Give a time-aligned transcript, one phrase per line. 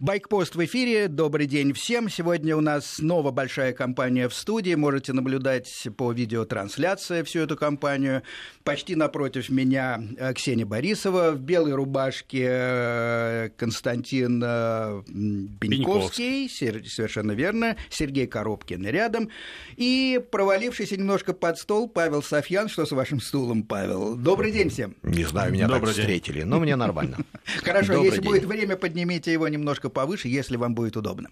[0.00, 1.08] Байкпост в эфире.
[1.08, 2.08] Добрый день всем.
[2.08, 4.74] Сегодня у нас снова большая компания в студии.
[4.74, 8.22] Можете наблюдать по видеотрансляции всю эту компанию.
[8.64, 11.32] Почти напротив меня э, Ксения Борисова.
[11.32, 15.02] В белой рубашке э, Константин э,
[15.60, 16.48] Пеньковский.
[16.48, 17.76] Совершенно верно.
[17.90, 19.28] Сергей Коробкин рядом.
[19.76, 22.68] И провалившийся немножко под стол Павел Софьян.
[22.68, 24.16] Что с вашим стулом, Павел?
[24.16, 24.96] Добрый день всем.
[25.02, 26.04] Не знаю, меня Добрый так день.
[26.04, 27.18] встретили, но мне нормально.
[27.62, 31.28] Хорошо, если будет время, поднимите его немножко повыше, если вам будет удобно.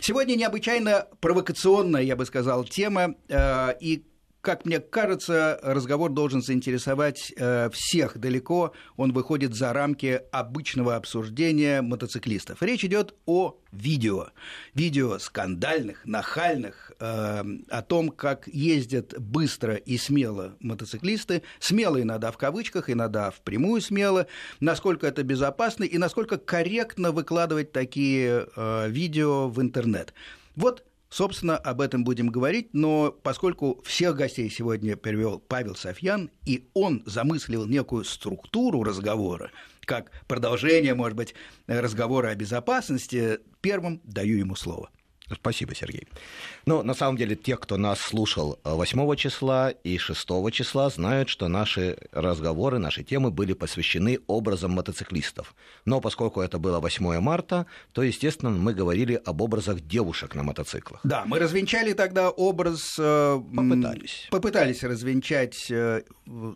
[0.00, 4.04] Сегодня необычайно провокационная, я бы сказал, тема, э, и
[4.42, 8.72] как мне кажется, разговор должен заинтересовать э, всех далеко.
[8.96, 12.60] Он выходит за рамки обычного обсуждения мотоциклистов.
[12.60, 14.30] Речь идет о видео.
[14.74, 21.42] Видео скандальных, нахальных, э, о том, как ездят быстро и смело мотоциклисты.
[21.60, 24.26] Смело иногда в кавычках, иногда впрямую смело.
[24.58, 30.12] Насколько это безопасно и насколько корректно выкладывать такие э, видео в интернет.
[30.56, 36.70] Вот Собственно, об этом будем говорить, но поскольку всех гостей сегодня привел Павел Софьян, и
[36.72, 39.50] он замыслил некую структуру разговора,
[39.84, 41.34] как продолжение, может быть,
[41.66, 44.88] разговора о безопасности, первым даю ему слово.
[45.36, 46.06] Спасибо, Сергей.
[46.66, 51.48] Ну, на самом деле, те, кто нас слушал 8 числа и 6 числа, знают, что
[51.48, 55.54] наши разговоры, наши темы были посвящены образам мотоциклистов.
[55.84, 61.00] Но поскольку это было 8 марта, то, естественно, мы говорили об образах девушек на мотоциклах.
[61.04, 62.96] Да, мы развенчали тогда образ...
[62.98, 64.28] Э, попытались.
[64.30, 66.02] Попытались развенчать э,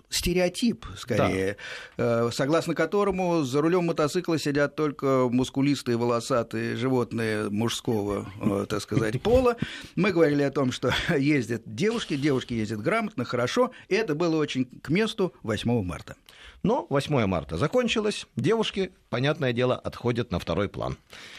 [0.09, 1.57] стереотип, скорее,
[1.97, 2.27] да.
[2.27, 8.27] Э, согласно которому за рулем мотоцикла сидят только мускулистые, волосатые животные мужского
[8.67, 9.57] так сказать, пола.
[9.95, 14.67] Мы говорили о том, что ездят девушки, девушки ездят грамотно, хорошо, и это было очень
[14.67, 16.17] к месту 8 марта.
[16.63, 20.97] Но 8 марта закончилось, девушки, понятное дело, отходят на второй план.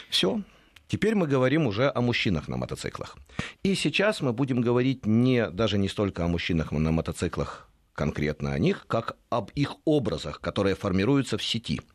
[0.08, 0.42] Все,
[0.88, 3.18] Теперь мы говорим уже о мужчинах на мотоциклах.
[3.62, 8.58] И сейчас мы будем говорить не, даже не столько о мужчинах на мотоциклах, конкретно о
[8.58, 11.82] них, как об их образах, которые формируются в сети–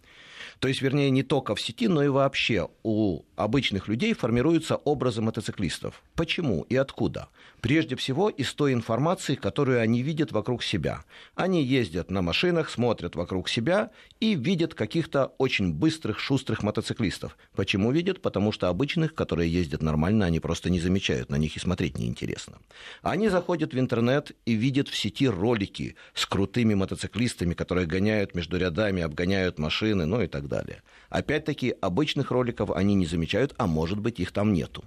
[0.63, 5.22] то есть, вернее, не только в сети, но и вообще у обычных людей формируются образы
[5.22, 6.02] мотоциклистов.
[6.16, 7.30] Почему и откуда?
[7.62, 11.04] Прежде всего, из той информации, которую они видят вокруг себя.
[11.36, 17.38] Они ездят на машинах, смотрят вокруг себя и видят каких-то очень быстрых, шустрых мотоциклистов.
[17.56, 18.22] Почему видят?
[18.22, 22.58] Потому что обычных, которые ездят нормально, они просто не замечают, на них и смотреть неинтересно.
[23.02, 28.58] Они заходят в интернет и видят в сети ролики с крутыми мотоциклистами, которые гоняют между
[28.58, 30.82] рядами, обгоняют машины, ну и так далее.
[31.13, 34.84] Опять-таки, обычных роликов они не замечают, а может быть, их там нету.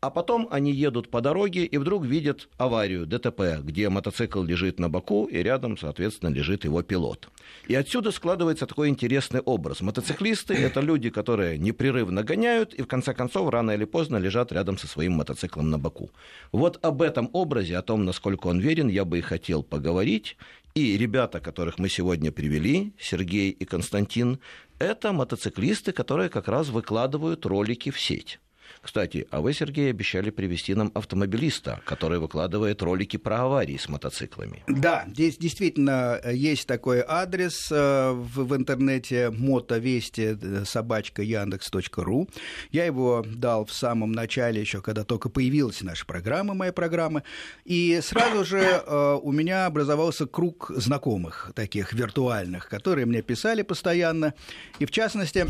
[0.00, 4.88] А потом они едут по дороге и вдруг видят аварию, ДТП, где мотоцикл лежит на
[4.88, 7.28] боку, и рядом, соответственно, лежит его пилот.
[7.68, 9.80] И отсюда складывается такой интересный образ.
[9.82, 14.76] Мотоциклисты– это люди, которые непрерывно гоняют и, в конце концов, рано или поздно лежат рядом
[14.76, 16.10] со своим мотоциклом на боку.
[16.50, 20.36] Вот об этом образе, о том, насколько он верен, я бы и хотел поговорить.
[20.74, 24.38] И ребята, которых мы сегодня привели, Сергей и Константин,
[24.78, 28.38] это мотоциклисты, которые как раз выкладывают ролики в сеть.
[28.82, 34.62] Кстати, а вы, Сергей, обещали привести нам автомобилиста, который выкладывает ролики про аварии с мотоциклами.
[34.68, 42.28] Да, здесь действительно э, есть такой адрес э, в, в интернете мотовести э, собачка яндекс.ру.
[42.72, 47.22] Я его дал в самом начале, еще когда только появилась наша программа, моя программа.
[47.66, 48.82] И сразу же
[49.22, 54.34] у меня образовался круг знакомых, таких виртуальных, которые мне писали постоянно.
[54.78, 55.46] И в частности,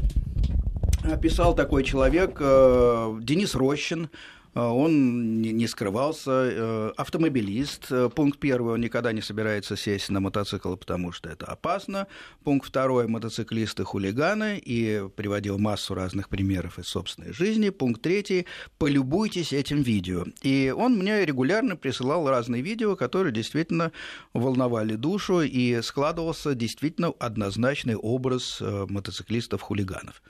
[1.22, 4.10] писал такой человек, э, Денис Рощин,
[4.54, 6.30] он не скрывался.
[6.30, 11.46] Э, автомобилист, э, пункт первый, он никогда не собирается сесть на мотоцикл, потому что это
[11.46, 12.08] опасно.
[12.42, 17.70] Пункт второй, мотоциклисты хулиганы, и приводил массу разных примеров из собственной жизни.
[17.70, 18.46] Пункт третий,
[18.78, 20.24] полюбуйтесь этим видео.
[20.42, 23.92] И он мне регулярно присылал разные видео, которые действительно
[24.34, 30.22] волновали душу, и складывался действительно однозначный образ мотоциклистов-хулиганов.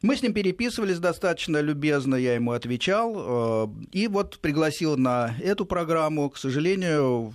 [0.00, 3.57] Мы с ним переписывались достаточно любезно, я ему отвечал, э,
[3.92, 6.30] и вот пригласил на эту программу.
[6.30, 7.32] К сожалению,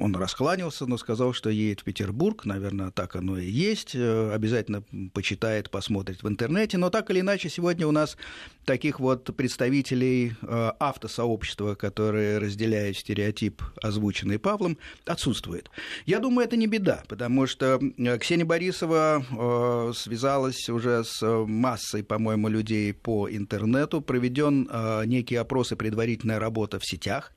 [0.00, 4.82] он раскланялся, но сказал, что едет в Петербург, наверное, так оно и есть, э, обязательно
[5.12, 8.16] почитает, посмотрит в интернете, но так или иначе сегодня у нас
[8.64, 15.70] таких вот представителей э, автосообщества, которые разделяют стереотип, озвученный Павлом, отсутствует.
[16.06, 17.78] Я думаю, это не беда, потому что
[18.20, 25.76] Ксения Борисова связалась уже с массой по-моему, людей по интернету, проведен э, некий опрос и
[25.76, 27.32] предварительная работа в сетях.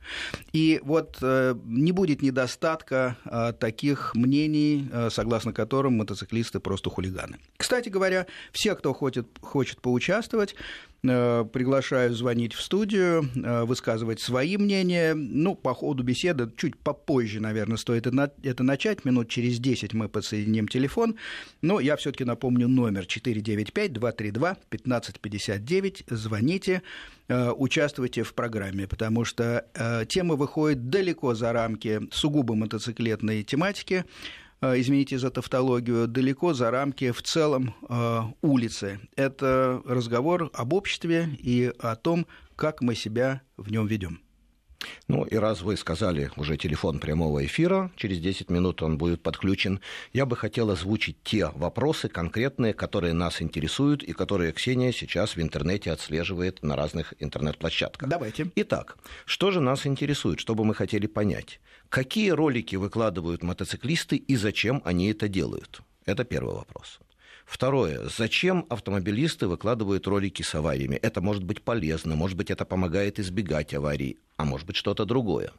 [0.53, 3.15] И вот э, не будет недостаточно недостатка
[3.59, 7.37] таких мнений, согласно которым мотоциклисты просто хулиганы.
[7.57, 14.57] Кстати говоря, все, кто хочет, хочет поучаствовать, Э, приглашаю звонить в студию, э, высказывать свои
[14.57, 15.13] мнения.
[15.13, 19.05] Ну, по ходу беседы, чуть попозже, наверное, стоит это начать.
[19.05, 21.15] Минут через 10 мы подсоединим телефон.
[21.61, 26.03] Но я все таки напомню номер 495-232-1559.
[26.09, 26.81] Звоните,
[27.29, 29.65] э, участвуйте в программе, потому что
[30.09, 34.03] тема выходит далеко за рамки сугубо мотоциклетной тематики.
[34.61, 38.99] Э, извините за тавтологию, далеко за рамки в целом э, улицы.
[39.15, 44.19] Это разговор об обществе и о том, как мы себя в нем ведем.
[45.07, 49.81] Ну и раз вы сказали уже телефон прямого эфира, через 10 минут он будет подключен,
[50.13, 55.41] я бы хотел озвучить те вопросы конкретные, которые нас интересуют и которые Ксения сейчас в
[55.41, 58.07] интернете отслеживает на разных интернет-площадках.
[58.07, 58.51] Давайте.
[58.55, 61.59] Итак, что же нас интересует, что бы мы хотели понять?
[61.89, 65.81] Какие ролики выкладывают мотоциклисты и зачем они это делают?
[66.05, 66.99] Это первый вопрос.
[67.49, 68.07] Второе.
[68.15, 70.97] Зачем автомобилисты выкладывают ролики с авариями?
[70.97, 75.51] Это может быть полезно, может быть, это помогает избегать аварий, а может быть, что-то другое.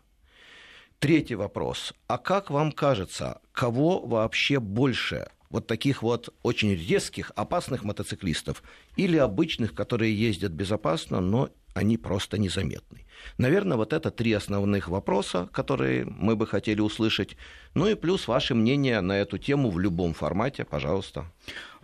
[1.00, 1.92] Третий вопрос.
[2.06, 5.30] А как вам кажется, кого вообще больше?
[5.50, 8.62] Вот таких вот очень резких, опасных мотоциклистов
[8.94, 13.04] или обычных, которые ездят безопасно, но они просто незаметны.
[13.38, 17.36] Наверное, вот это три основных вопроса, которые мы бы хотели услышать.
[17.74, 21.26] Ну и плюс ваше мнение на эту тему в любом формате, пожалуйста.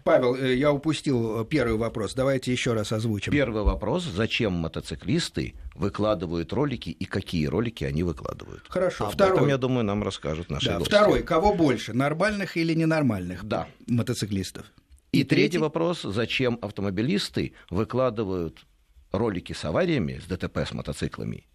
[0.06, 2.14] Павел, э, я упустил первый вопрос.
[2.14, 3.32] Давайте еще раз озвучим.
[3.32, 4.04] Первый вопрос.
[4.04, 8.62] Зачем мотоциклисты выкладывают ролики и какие ролики они выкладывают?
[8.68, 9.06] Хорошо.
[9.06, 9.34] Об Второй.
[9.34, 10.90] этом, я думаю, нам расскажут наши да, гости.
[10.90, 11.22] Второй.
[11.24, 13.66] Кого больше, нормальных или ненормальных да.
[13.88, 14.66] мотоциклистов?
[15.10, 16.02] И, и третий, третий вопрос.
[16.02, 18.64] Зачем автомобилисты выкладывают
[19.10, 21.48] ролики с авариями, с ДТП с мотоциклами,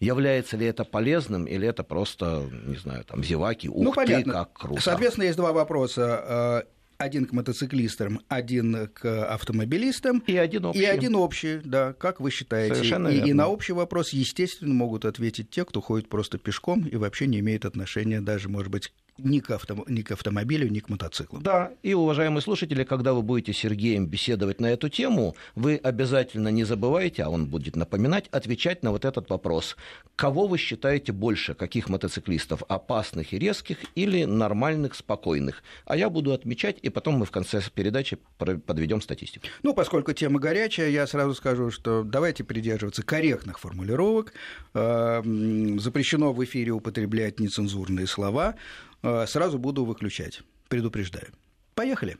[0.00, 4.32] является ли это полезным или это просто, не знаю, там, зеваки, ух ну, ты, понятно.
[4.32, 4.80] как круто.
[4.80, 6.64] Соответственно, есть два вопроса
[6.98, 10.18] один к мотоциклистам, один к автомобилистам.
[10.26, 10.82] И один общий.
[10.82, 12.74] И один общий, да, как вы считаете.
[12.74, 13.28] Совершенно и, верно.
[13.28, 17.38] и на общий вопрос, естественно, могут ответить те, кто ходит просто пешком и вообще не
[17.38, 21.40] имеет отношения даже, может быть, ни к, авто, ни к автомобилю, ни к мотоциклу.
[21.40, 26.48] Да, и, уважаемые слушатели, когда вы будете с Сергеем беседовать на эту тему, вы обязательно
[26.48, 29.76] не забывайте, а он будет напоминать, отвечать на вот этот вопрос.
[30.16, 35.62] Кого вы считаете больше, каких мотоциклистов, опасных и резких или нормальных, спокойных?
[35.84, 39.46] А я буду отмечать, и потом мы в конце передачи подведем статистику.
[39.62, 44.32] Ну, поскольку тема горячая, я сразу скажу, что давайте придерживаться корректных формулировок.
[44.74, 48.54] Эм, запрещено в эфире употреблять нецензурные слова.
[49.02, 51.28] Э, сразу буду выключать, предупреждаю.
[51.74, 52.18] Поехали.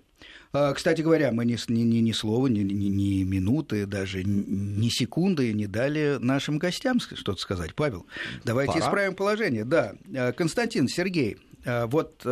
[0.53, 4.89] Э, кстати говоря, мы ни, ни, ни, ни слова, ни, ни, ни минуты, даже ни
[4.89, 7.75] секунды не дали нашим гостям что-то сказать.
[7.75, 8.07] Павел,
[8.45, 8.85] давайте Пора.
[8.85, 9.65] исправим положение.
[9.65, 12.25] Да, э, Константин, Сергей, вот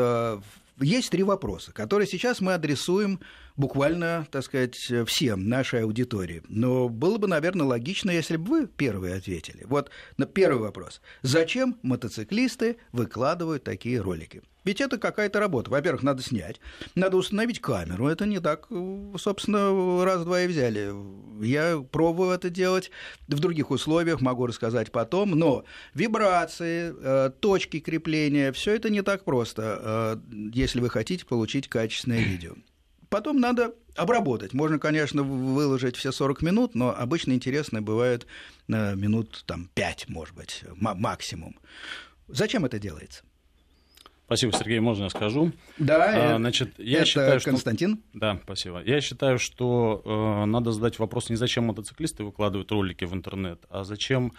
[0.79, 3.21] есть три вопроса, которые сейчас мы адресуем
[3.57, 4.77] буквально, так сказать,
[5.07, 6.43] всем нашей аудитории.
[6.49, 9.65] Но было бы, наверное, логично, если бы вы первые ответили.
[9.65, 11.01] Вот на первый вопрос.
[11.23, 14.43] Зачем мотоциклисты выкладывают такие ролики?
[14.67, 15.71] Ведь это какая-то работа.
[15.71, 16.61] Во-первых, надо снять,
[16.97, 18.09] надо установить камеру.
[18.09, 18.67] Это не так,
[19.17, 20.93] собственно, раз-два и взяли.
[21.41, 22.91] Я пробую это делать
[23.29, 25.65] в других условиях, могу рассказать потом, но
[25.95, 32.19] вибрации, э, точки крепления, все это не так просто, э, если вы хотите получить качественное
[32.19, 32.55] видео.
[33.17, 34.53] Потом надо обработать.
[34.53, 38.27] Можно, конечно, выложить все 40 минут, но обычно интересно бывает
[38.69, 41.57] минут там, 5, может быть, максимум.
[42.29, 43.23] Зачем это делается?
[44.27, 45.53] Спасибо, Сергей, можно я скажу?
[45.79, 47.51] Да, а, значит, я это считаю, что...
[47.53, 48.03] Константин.
[48.13, 48.83] Да, спасибо.
[48.85, 53.85] Я считаю, что э, надо задать вопрос не зачем мотоциклисты выкладывают ролики в интернет, а
[53.85, 54.35] зачем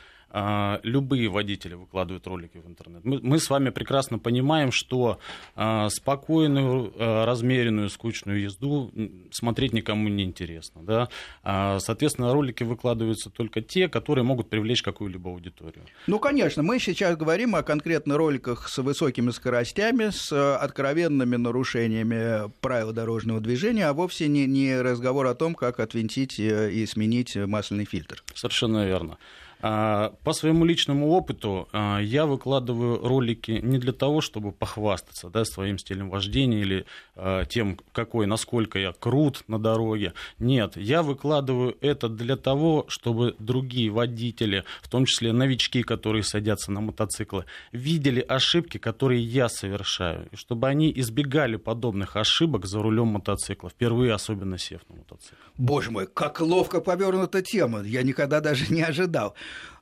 [0.84, 3.04] любые водители выкладывают ролики в интернет.
[3.06, 5.20] Мы, мы с вами прекрасно понимаем, что
[5.56, 8.92] а, спокойную, а, размеренную, скучную езду
[9.32, 10.82] смотреть никому не интересно.
[10.84, 11.10] Да?
[11.44, 15.84] А, соответственно, ролики выкладываются только те, которые могут привлечь какую-либо аудиторию.
[16.08, 22.94] Ну, конечно, мы сейчас говорим о конкретно роликах с высокими скоростями, с откровенными нарушениями правил
[22.94, 27.86] дорожного движения, а вовсе не, не разговор о том, как отвинтить э, и сменить масляный
[27.86, 28.24] фильтр.
[28.34, 29.18] Совершенно верно.
[29.60, 35.46] А, по своему личному опыту а, я выкладываю ролики не для того, чтобы похвастаться да,
[35.46, 36.86] своим стилем вождения или
[37.16, 40.14] а, тем, какой, насколько я крут на дороге.
[40.38, 46.72] Нет, я выкладываю это для того, чтобы другие водители, в том числе новички, которые садятся
[46.72, 53.08] на мотоциклы, видели ошибки, которые я совершаю, и чтобы они избегали подобных ошибок за рулем
[53.08, 55.36] мотоцикла, впервые особенно сев на мотоцикл.
[55.58, 59.34] Боже мой, как ловко повернута тема, я никогда даже не ожидал.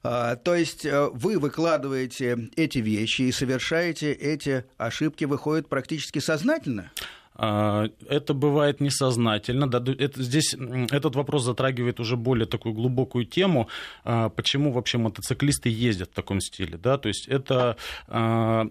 [0.08, 6.92] А, то есть э, вы выкладываете эти вещи и совершаете эти ошибки, выходит практически сознательно?
[7.36, 9.66] А, это бывает несознательно.
[9.66, 10.56] Это, здесь
[10.92, 13.68] этот вопрос затрагивает уже более такую глубокую тему,
[14.04, 16.78] а, почему вообще мотоциклисты ездят в таком стиле.
[16.78, 16.98] Да?
[16.98, 17.76] То есть это
[18.08, 18.68] а,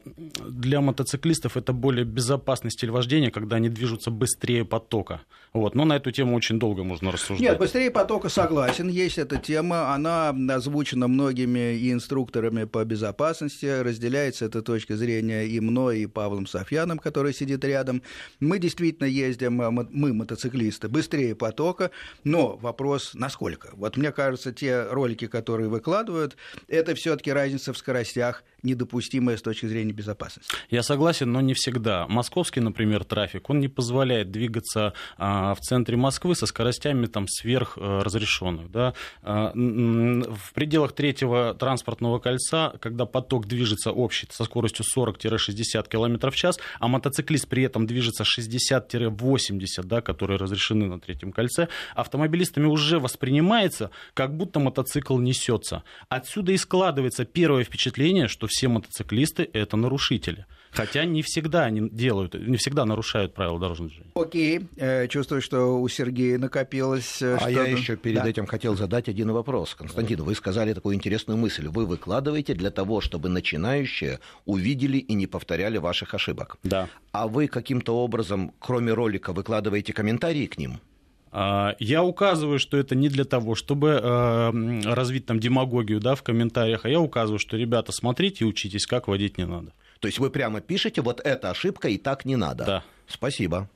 [0.48, 5.20] для мотоциклистов это более безопасный стиль вождения, когда они движутся быстрее потока.
[5.52, 5.74] Вот.
[5.74, 7.40] Но на эту тему очень долго можно рассуждать.
[7.40, 8.88] Нет, быстрее потока согласен.
[8.88, 13.82] Есть эта тема, она озвучена многими инструкторами по безопасности.
[13.82, 18.02] Разделяется эта точка зрения и мной, и Павлом Софьяном, который сидит рядом.
[18.40, 21.90] Мы действительно ездим, мы, мотоциклисты, быстрее потока,
[22.24, 23.70] но вопрос насколько.
[23.74, 26.36] Вот мне кажется, те ролики, которые выкладывают,
[26.68, 30.50] это все-таки разница в скоростях недопустимая с точки зрения безопасности.
[30.70, 32.06] Я согласен, но не всегда.
[32.08, 38.70] Московский, например, трафик, он не позволяет двигаться а, в центре Москвы со скоростями там, сверхразрешенных.
[38.70, 38.94] Да?
[39.22, 46.34] А, в пределах третьего транспортного кольца, когда поток движется общий со скоростью 40-60 км в
[46.34, 52.98] час, а мотоциклист при этом движется 60-80, да, которые разрешены на третьем кольце, автомобилистами уже
[52.98, 55.82] воспринимается, как будто мотоцикл несется.
[56.08, 60.46] Отсюда и складывается первое впечатление, что все мотоциклисты это нарушители.
[60.74, 64.10] Хотя не всегда они делают, не всегда нарушают правила дорожного движения.
[64.14, 67.22] Окей, э, чувствую, что у Сергея накопилось.
[67.22, 68.28] Э, а я еще перед да.
[68.28, 69.74] этим хотел задать один вопрос.
[69.74, 71.68] Константин, вы сказали такую интересную мысль.
[71.68, 76.58] Вы выкладываете для того, чтобы начинающие увидели и не повторяли ваших ошибок.
[76.62, 76.88] Да.
[77.12, 80.80] А вы каким-то образом, кроме ролика, выкладываете комментарии к ним?
[81.36, 86.22] А, я указываю, что это не для того, чтобы э, развить там демагогию да, в
[86.22, 89.72] комментариях, а я указываю, что, ребята, смотрите и учитесь, как водить не надо.
[90.04, 92.64] То есть вы прямо пишете, вот эта ошибка и так не надо.
[92.66, 92.84] Да.
[93.06, 93.70] Спасибо.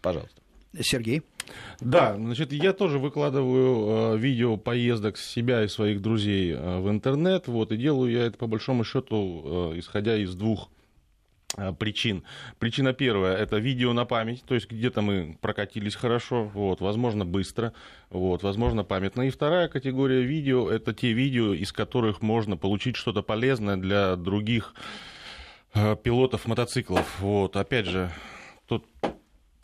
[0.00, 0.40] Пожалуйста.
[0.80, 1.20] Сергей.
[1.78, 6.88] Да, значит, я тоже выкладываю э, видео поездок с себя и своих друзей э, в
[6.88, 10.70] интернет, вот, и делаю я это по большому счету, э, исходя из двух
[11.56, 12.24] Э, причин.
[12.58, 17.72] Причина первая– это видео на память, то есть где-то мы прокатились хорошо, вот, возможно, быстро,
[18.10, 19.22] вот, возможно, памятно.
[19.22, 24.74] И вторая категория видео– это те видео, из которых можно получить что-то полезное для других
[26.02, 27.20] пилотов мотоциклов.
[27.20, 28.10] Вот, опять же,
[28.66, 28.84] тут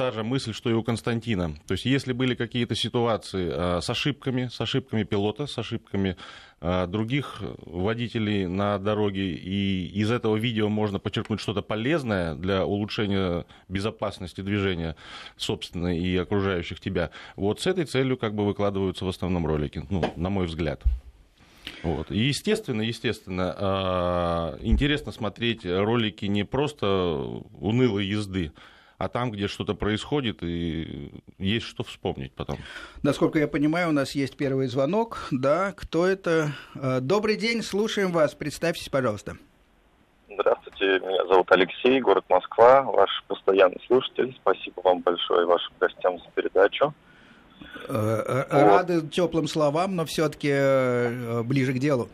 [0.01, 1.57] та же мысль, что и у Константина.
[1.67, 6.17] То есть, если были какие-то ситуации э, с ошибками, с ошибками пилота, с ошибками
[6.63, 13.45] э, других водителей на дороге, и из этого видео можно подчеркнуть что-то полезное для улучшения
[13.69, 14.97] безопасности движения
[15.37, 20.03] собственной и окружающих тебя, вот с этой целью как бы выкладываются в основном ролики, ну,
[20.17, 20.83] на мой взгляд.
[21.83, 22.11] Вот.
[22.11, 28.53] И естественно, естественно, э, интересно смотреть ролики не просто унылой езды,
[28.99, 32.59] а там, где что-то происходит, и есть что вспомнить потом.
[33.03, 35.29] Насколько я понимаю, у нас есть первый звонок.
[35.31, 36.53] Да, кто это?
[36.75, 38.35] Э, добрый день, слушаем вас.
[38.35, 39.37] Представьтесь, пожалуйста.
[40.29, 44.35] Здравствуйте, меня зовут Алексей, город Москва, ваш постоянный слушатель.
[44.43, 46.95] Спасибо вам большое вашим гостям за передачу.
[47.89, 49.11] Э, э, рады вот.
[49.11, 52.09] теплым словам, но все-таки ближе к делу.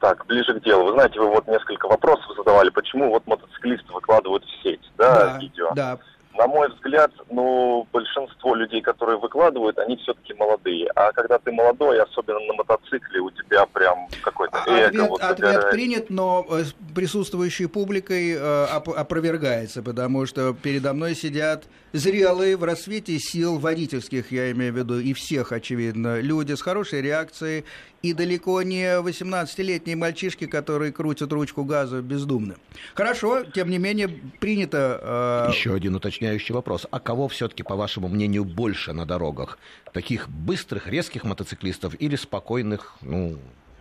[0.00, 0.86] Так, ближе к делу.
[0.86, 5.38] Вы знаете, вы вот несколько вопросов задавали, почему вот мотоциклисты выкладывают в сеть, да, да
[5.38, 5.70] видео.
[5.74, 5.98] Да.
[6.36, 10.88] На мой взгляд, ну, большинство людей, которые выкладывают, они все-таки молодые.
[10.94, 14.86] А когда ты молодой, особенно на мотоцикле, у тебя прям какой-то эго.
[14.86, 21.64] Ответ, вот, ответ принят, но э, присутствующей публикой э, опровергается, потому что передо мной сидят
[21.92, 27.02] зрелые в рассвете сил водительских, я имею в виду, и всех, очевидно, люди с хорошей
[27.02, 27.64] реакцией,
[28.02, 32.56] и далеко не 18-летние мальчишки, которые крутят ручку газа бездумно.
[32.94, 34.08] Хорошо, тем не менее,
[34.40, 35.46] принято...
[35.48, 35.50] Э...
[35.50, 36.86] Еще один уточняющий вопрос.
[36.90, 39.58] А кого все-таки, по вашему мнению, больше на дорогах?
[39.92, 43.36] Таких быстрых, резких мотоциклистов или спокойных, ну,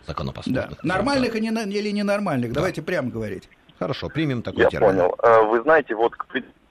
[0.08, 0.70] законопослушных?
[0.70, 0.78] Да.
[0.84, 2.52] Нормальных и не, или ненормальных?
[2.52, 2.56] Да.
[2.56, 3.48] Давайте прямо говорить.
[3.78, 4.88] Хорошо, примем такой Я термин.
[4.90, 5.16] понял.
[5.24, 6.26] Э, вы знаете, вот к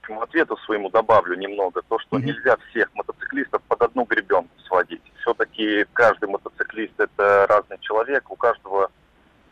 [0.09, 2.23] предыдущему ответу своему добавлю немного то, что mm-hmm.
[2.23, 5.03] нельзя всех мотоциклистов под одну гребенку сводить.
[5.21, 8.91] Все-таки каждый мотоциклист это разный человек, у каждого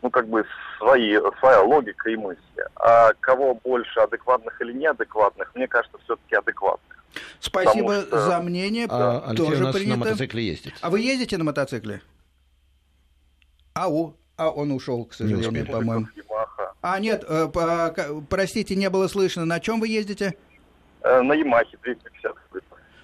[0.03, 0.45] ну, как бы
[0.79, 2.41] свои, своя логика и мысли.
[2.77, 7.05] А кого больше адекватных или неадекватных, мне кажется, все-таки адекватных.
[7.41, 8.21] Спасибо что...
[8.21, 8.87] за мнение.
[8.89, 9.99] А, Алексей тоже у нас принято.
[9.99, 10.75] на мотоцикле ездит.
[10.81, 12.03] А вы ездите на мотоцикле?
[13.75, 16.07] Ау, а он ушел, к сожалению, по-моему.
[16.83, 17.49] А, нет, э,
[18.29, 19.45] простите, не было слышно.
[19.45, 20.37] На чем вы ездите?
[21.07, 22.35] Э, на Ямахе 250.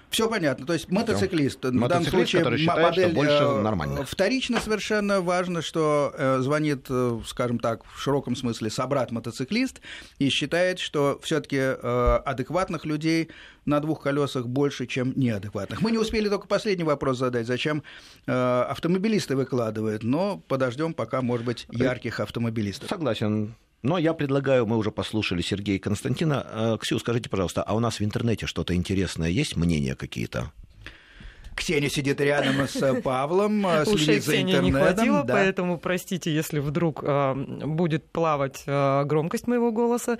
[0.09, 0.67] Все понятно.
[0.67, 4.05] То есть мотоциклист, в данном Мотоциклист, случае который считает, модель что больше э, нормально.
[4.05, 6.87] Вторично совершенно важно, что э, звонит,
[7.25, 9.81] скажем так, в широком смысле собрат-мотоциклист
[10.19, 13.31] и считает, что все-таки адекватных людей
[13.65, 15.81] на двух колесах больше, чем неадекватных.
[15.81, 17.81] Мы не успели только последний вопрос задать, зачем
[18.27, 22.89] автомобилисты выкладывают, но подождем пока, может быть, ярких автомобилистов.
[22.89, 23.55] Согласен.
[23.83, 26.47] Но я предлагаю, мы уже послушали Сергея Константина.
[26.49, 30.53] Э, Ксю, скажите, пожалуйста, а у нас в интернете что-то интересное есть, мнения какие-то?
[31.55, 34.65] Ксения сидит рядом с Павлом, э, следит за интернетом.
[34.65, 35.33] не хватило, да.
[35.33, 40.17] поэтому простите, если вдруг э, будет плавать э, громкость моего голоса.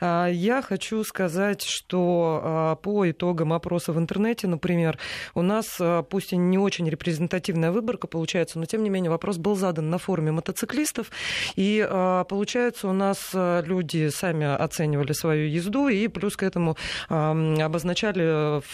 [0.00, 4.98] Э, я хочу сказать, что э, по итогам опроса в интернете, например,
[5.34, 9.38] у нас, э, пусть и не очень репрезентативная выборка получается, но тем не менее вопрос
[9.38, 11.10] был задан на форуме мотоциклистов,
[11.56, 16.76] и э, получается у нас э, люди сами оценивали свою езду и плюс к этому
[17.08, 18.64] э, обозначали,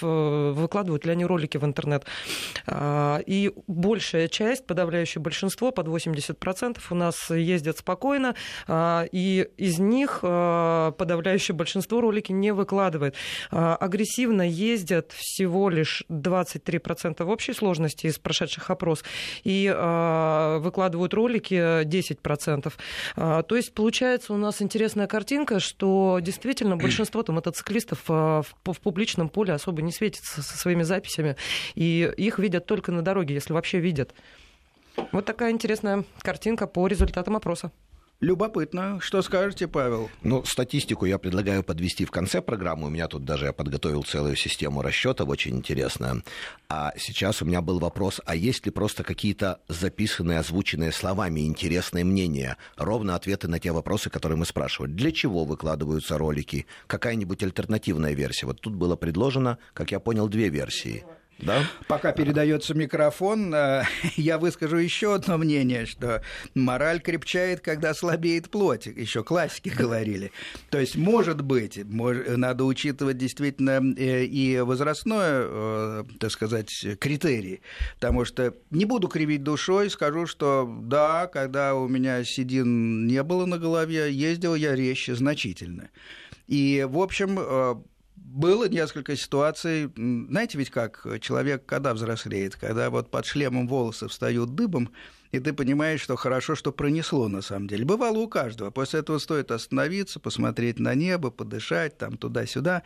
[0.53, 1.90] выкладывают ли они ролики в интернет.
[2.67, 8.35] А, И большая часть, подавляющее большинство, под 80% у нас ездят спокойно,
[8.67, 13.15] а, и из них а, подавляющее большинство ролики не выкладывает.
[13.51, 19.03] Агрессивно ездят всего лишь 23% в общей сложности из прошедших опрос,
[19.45, 19.69] и
[20.61, 22.73] выкладывают ролики 10%.
[23.17, 28.81] А, То есть получается у нас интересная картинка, что действительно большинство-то мотоциклистов а, в в
[28.81, 31.37] публичном поле особо не светится со своими записями,
[31.81, 34.15] и их видят только на дороге, если вообще видят.
[35.13, 37.73] Вот такая интересная картинка по результатам опроса.
[38.21, 39.01] Любопытно.
[39.01, 40.11] Что скажете, Павел?
[40.23, 42.89] Ну, статистику я предлагаю подвести в конце программы.
[42.89, 46.23] У меня тут даже я подготовил целую систему расчетов, очень интересная.
[46.69, 52.05] А сейчас у меня был вопрос, а есть ли просто какие-то записанные, озвученные словами интересные
[52.05, 52.59] мнения?
[52.77, 54.91] Ровно ответы на те вопросы, которые мы спрашивали.
[54.91, 56.67] Для чего выкладываются ролики?
[56.89, 58.45] Какая-нибудь альтернативная версия?
[58.45, 61.07] Вот тут было предложено, как я понял, две версии.
[61.43, 61.65] Да?
[61.89, 63.85] Пока передается микрофон, э,
[64.17, 66.23] я выскажу еще одно мнение, что
[66.55, 68.87] мораль крепчает, когда слабеет плоть.
[68.87, 70.33] Еще классики говорили.
[70.71, 77.63] То есть, может быть, надо учитывать действительно э, и возрастное, э, так сказать, критерий.
[77.95, 83.47] Потому что не буду кривить душой, скажу, что да, когда у меня седин не было
[83.47, 85.91] на голове, ездил я резче значительно.
[86.47, 87.85] И, в общем,
[88.25, 89.91] было несколько ситуаций.
[89.97, 94.93] Знаете ведь как человек, когда взрослеет, когда вот под шлемом волосы встают дыбом,
[95.33, 97.85] и ты понимаешь, что хорошо, что пронесло на самом деле.
[97.85, 98.71] Бывало у каждого.
[98.71, 102.83] После этого стоит остановиться, посмотреть на небо, подышать там туда-сюда.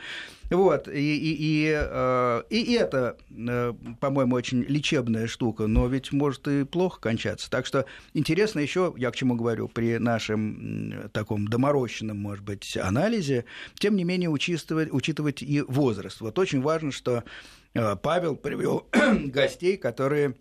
[0.51, 0.89] Вот.
[0.89, 6.65] И, и, и, э, и это, э, по-моему, очень лечебная штука, но ведь может и
[6.65, 7.51] плохо кончаться.
[7.51, 13.47] Так что интересно еще, я к чему говорю, при нашем таком доморощенном, может быть, анализе,
[13.79, 16.21] тем не менее учитывать, учитывать и возраст.
[16.21, 17.25] Вот очень важно, что
[17.73, 18.87] э, Павел привел
[19.25, 20.35] гостей, которые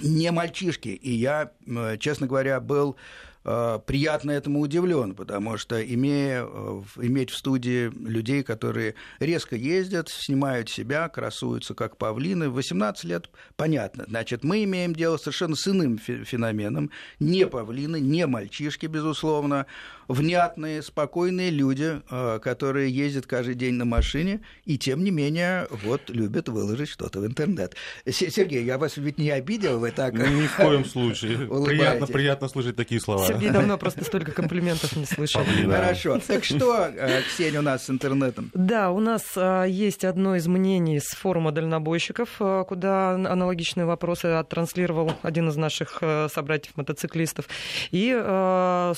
[0.00, 0.88] не мальчишки.
[0.88, 1.52] И я,
[1.98, 2.96] честно говоря, был
[3.44, 10.08] э, приятно этому удивлен, потому что имея, э, иметь в студии людей, которые резко ездят,
[10.08, 14.04] снимают себя, красуются как павлины, в 18 лет, понятно.
[14.08, 16.90] Значит, мы имеем дело совершенно с иным фе- феноменом.
[17.18, 19.66] Не павлины, не мальчишки, безусловно,
[20.10, 26.10] внятные, спокойные люди, э, которые ездят каждый день на машине и, тем не менее, вот
[26.10, 27.76] любят выложить что-то в интернет.
[28.08, 30.14] Се- Сергей, я вас ведь не обидел, вы так...
[30.14, 31.38] Ни в коем случае.
[31.64, 33.24] Приятно, приятно слышать такие слова.
[33.26, 35.42] Сергей давно просто столько комплиментов не слышал.
[35.44, 36.20] Хорошо.
[36.26, 38.50] Так что, э, Ксения, у нас с интернетом?
[38.52, 45.12] Да, у нас а, есть одно из мнений с форума дальнобойщиков, куда аналогичные вопросы оттранслировал
[45.22, 47.46] один из наших собратьев-мотоциклистов.
[47.92, 48.10] И,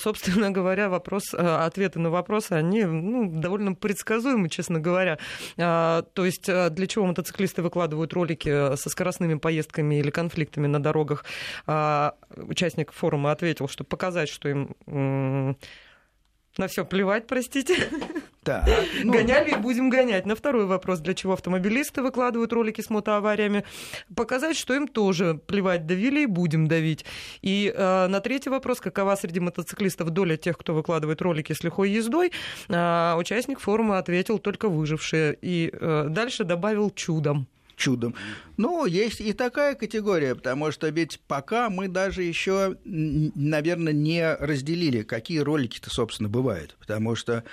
[0.01, 1.02] собственно говоря, вопрос,
[1.35, 5.19] а, ответы на вопросы, они ну, довольно предсказуемы, честно говоря.
[5.59, 10.83] А, То есть а, для чего мотоциклисты выкладывают ролики со скоростными поездками или конфликтами на
[10.83, 11.25] дорогах?
[11.67, 17.77] А, Участник форума ответил, что показать, что им на все плевать, простите.
[18.43, 18.69] Так,
[19.05, 20.27] ну, Гоняли и будем гонять.
[20.27, 23.65] На второй вопрос, для чего автомобилисты выкладывают ролики с мотоавариями,
[24.17, 27.05] показать, что им тоже плевать, давили и будем давить.
[27.41, 31.91] И э, на третий вопрос, какова среди мотоциклистов доля тех, кто выкладывает ролики с лихой
[31.91, 32.33] ездой,
[32.69, 35.39] э, участник форума ответил только выжившие.
[35.41, 37.47] И э, дальше добавил чудом.
[37.77, 38.17] чудом.
[38.57, 45.03] Ну, есть и такая категория, потому что ведь пока мы даже еще, наверное, не разделили,
[45.03, 46.77] какие ролики-то, собственно, бывают.
[46.81, 47.45] Потому что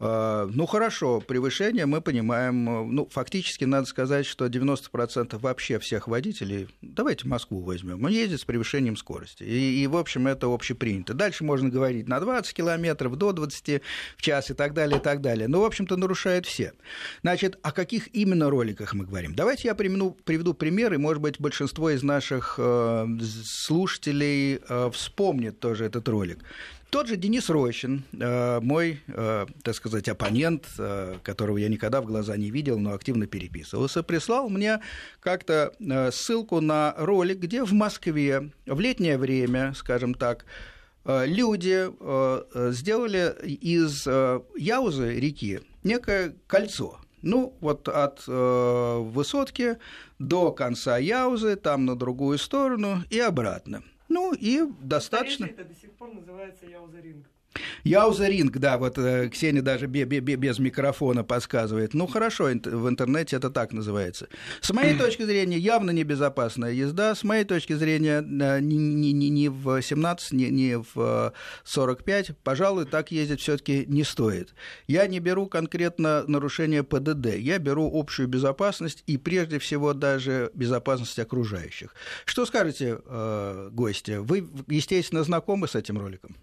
[0.00, 7.28] ну хорошо, превышение мы понимаем, ну фактически надо сказать, что 90% вообще всех водителей, давайте
[7.28, 9.42] Москву возьмем, он ездит с превышением скорости.
[9.42, 11.12] И, и в общем это общепринято.
[11.12, 13.82] Дальше можно говорить на 20 километров, до 20
[14.16, 15.48] в час и так далее, и так далее.
[15.48, 16.72] Но в общем-то нарушают все.
[17.22, 19.34] Значит, о каких именно роликах мы говорим?
[19.34, 23.06] Давайте я приведу, приведу пример, и может быть большинство из наших э,
[23.44, 26.38] слушателей э, вспомнит тоже этот ролик.
[26.90, 32.06] Тот же Денис Рощин, э, мой, э, так сказать, оппонент, э, которого я никогда в
[32.06, 34.80] глаза не видел, но активно переписывался, прислал мне
[35.20, 35.72] как-то
[36.12, 40.44] ссылку на ролик, где в Москве в летнее время, скажем так,
[41.04, 41.88] люди
[42.72, 46.98] сделали из Яузы реки некое кольцо.
[47.22, 49.78] Ну, вот от высотки
[50.18, 53.82] до конца Яузы, там на другую сторону и обратно.
[54.10, 55.46] Ну и достаточно.
[55.46, 56.66] это до сих пор называется
[57.84, 58.30] Яуза-ринг.
[58.30, 61.94] Яуза-ринг, да, вот э, Ксения даже без микрофона подсказывает.
[61.94, 64.28] Ну, хорошо, в интернете это так называется.
[64.60, 67.14] С моей точки зрения, явно небезопасная езда.
[67.14, 71.32] С моей точки зрения, э, ни, ни, ни, ни в 17, ни, ни в
[71.64, 74.54] 45, пожалуй, так ездить все таки не стоит.
[74.86, 81.18] Я не беру конкретно нарушение ПДД, я беру общую безопасность и, прежде всего, даже безопасность
[81.18, 81.94] окружающих.
[82.24, 84.18] Что скажете, э, гости?
[84.18, 86.36] Вы, естественно, знакомы с этим роликом?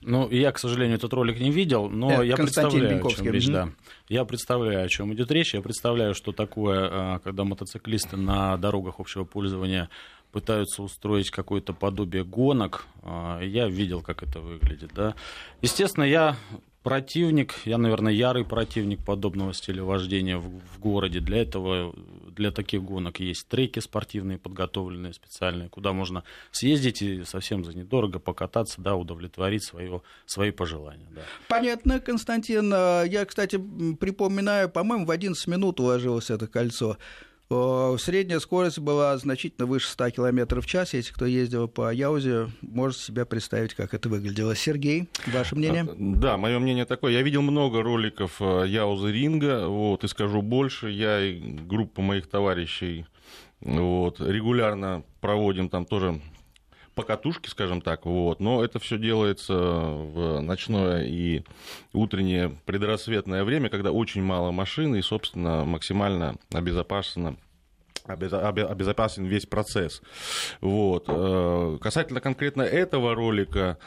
[0.00, 3.48] Ну, я, к сожалению, этот ролик не видел, но Это я представляю, о чем речь.
[3.48, 3.70] Да.
[4.08, 5.54] Я представляю, о чем идет речь.
[5.54, 9.88] Я представляю, что такое, а, когда мотоциклисты на дорогах общего пользования
[10.30, 12.86] пытаются устроить какое-то подобие гонок.
[13.02, 14.92] А, я видел, как это выглядит.
[14.94, 15.14] Да.
[15.62, 16.36] Естественно, я
[16.84, 21.18] противник, я, наверное, ярый противник подобного стиля вождения в, в городе.
[21.18, 21.94] Для этого,
[22.30, 28.18] для таких гонок есть треки спортивные, подготовленные специальные, куда можно съездить и совсем за недорого
[28.18, 31.08] покататься, да, удовлетворить свое, свои пожелания.
[31.10, 31.22] Да.
[31.48, 32.70] Понятно, Константин.
[32.70, 33.56] Я, кстати,
[33.98, 36.98] припоминаю, по-моему, в 11 минут уложилось это кольцо.
[37.48, 40.94] Средняя скорость была значительно выше 100 км в час.
[40.94, 44.56] Если кто ездил по Яузе, может себе представить, как это выглядело.
[44.56, 45.82] Сергей, ваше мнение?
[45.82, 47.12] А, да, мое мнение такое.
[47.12, 52.28] Я видел много роликов э, Яузы Ринга, вот, и скажу больше, я и группа моих
[52.28, 53.06] товарищей
[53.64, 56.20] вот, регулярно проводим там тоже
[56.94, 61.42] покатушки, скажем так, вот, но это все делается в ночное и
[61.92, 67.36] утреннее предрассветное время, когда очень мало машин и, собственно, максимально обезопасено
[68.06, 70.02] обезопасен весь процесс.
[70.60, 71.06] Вот.
[71.08, 73.78] Э, касательно конкретно этого ролика,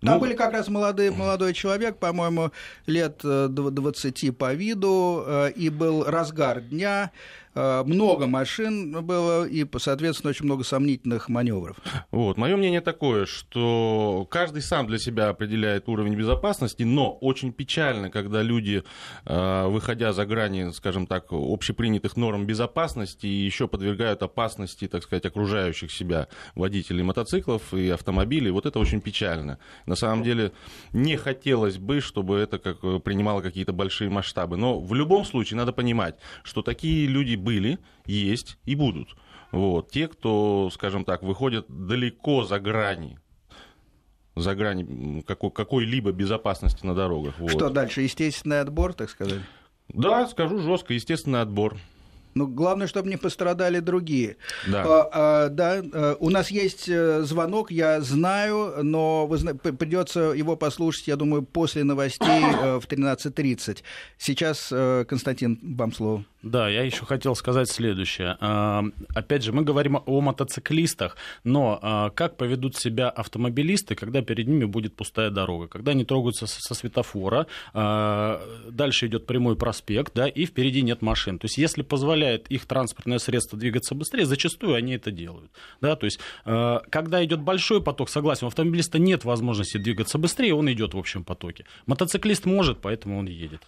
[0.00, 2.52] там ну, были как раз молодые, молодой человек, по-моему,
[2.86, 7.10] лет 20 э, по виду, э, и был разгар дня,
[7.84, 11.76] много машин было и, соответственно, очень много сомнительных маневров.
[12.10, 12.36] Вот.
[12.36, 18.42] Мое мнение такое, что каждый сам для себя определяет уровень безопасности, но очень печально, когда
[18.42, 18.82] люди,
[19.24, 25.90] э, выходя за грани, скажем так, общепринятых норм безопасности, еще подвергают опасности, так сказать, окружающих
[25.92, 28.50] себя водителей мотоциклов и автомобилей.
[28.50, 29.58] Вот это очень печально.
[29.86, 30.52] На самом деле
[30.92, 34.56] не хотелось бы, чтобы это как, принимало какие-то большие масштабы.
[34.56, 39.16] Но в любом случае надо понимать, что такие люди были, есть и будут.
[39.52, 39.90] Вот.
[39.90, 43.18] Те, кто, скажем так, выходят далеко за грани
[44.36, 47.34] за грани какой- какой-либо безопасности на дорогах.
[47.38, 47.50] Вот.
[47.50, 48.02] Что дальше?
[48.02, 49.40] Естественный отбор, так сказать?
[49.88, 51.76] Да, скажу жестко, естественный отбор.
[52.34, 54.36] Ну, главное, чтобы не пострадали другие.
[54.68, 54.84] Да.
[54.86, 60.54] А, а, да, э, у нас есть э, звонок, я знаю, но вы, придется его
[60.56, 63.82] послушать, я думаю, после новостей э, в 13.30.
[64.18, 64.72] Сейчас,
[65.08, 66.24] Константин, вам слово.
[66.48, 68.38] Да, я еще хотел сказать следующее.
[68.40, 68.82] А,
[69.14, 74.64] опять же, мы говорим о мотоциклистах, но а, как поведут себя автомобилисты, когда перед ними
[74.64, 80.46] будет пустая дорога, когда они трогаются со светофора, а, дальше идет прямой проспект, да, и
[80.46, 81.38] впереди нет машин.
[81.38, 85.50] То есть, если позволяет их транспортное средство двигаться быстрее, зачастую они это делают.
[85.82, 90.72] Да, то есть, когда идет большой поток, согласен, у автомобилиста нет возможности двигаться быстрее, он
[90.72, 91.66] идет в общем потоке.
[91.86, 93.60] Мотоциклист может, поэтому он едет.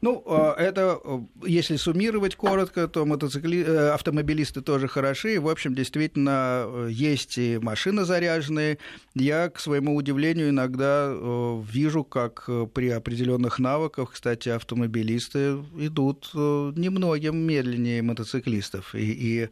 [0.00, 1.00] Ну, а, это,
[1.44, 3.64] если суммировать коротко, то мотоцикли...
[3.64, 5.40] Э, автомобилисты тоже хороши.
[5.40, 8.78] В общем, действительно, э, есть и машины заряженные.
[9.14, 17.36] Я, к своему удивлению, иногда э, вижу, как при определенных навыках, кстати, автомобилисты идут немногим
[17.36, 18.94] медленнее мотоциклистов.
[18.94, 19.48] И,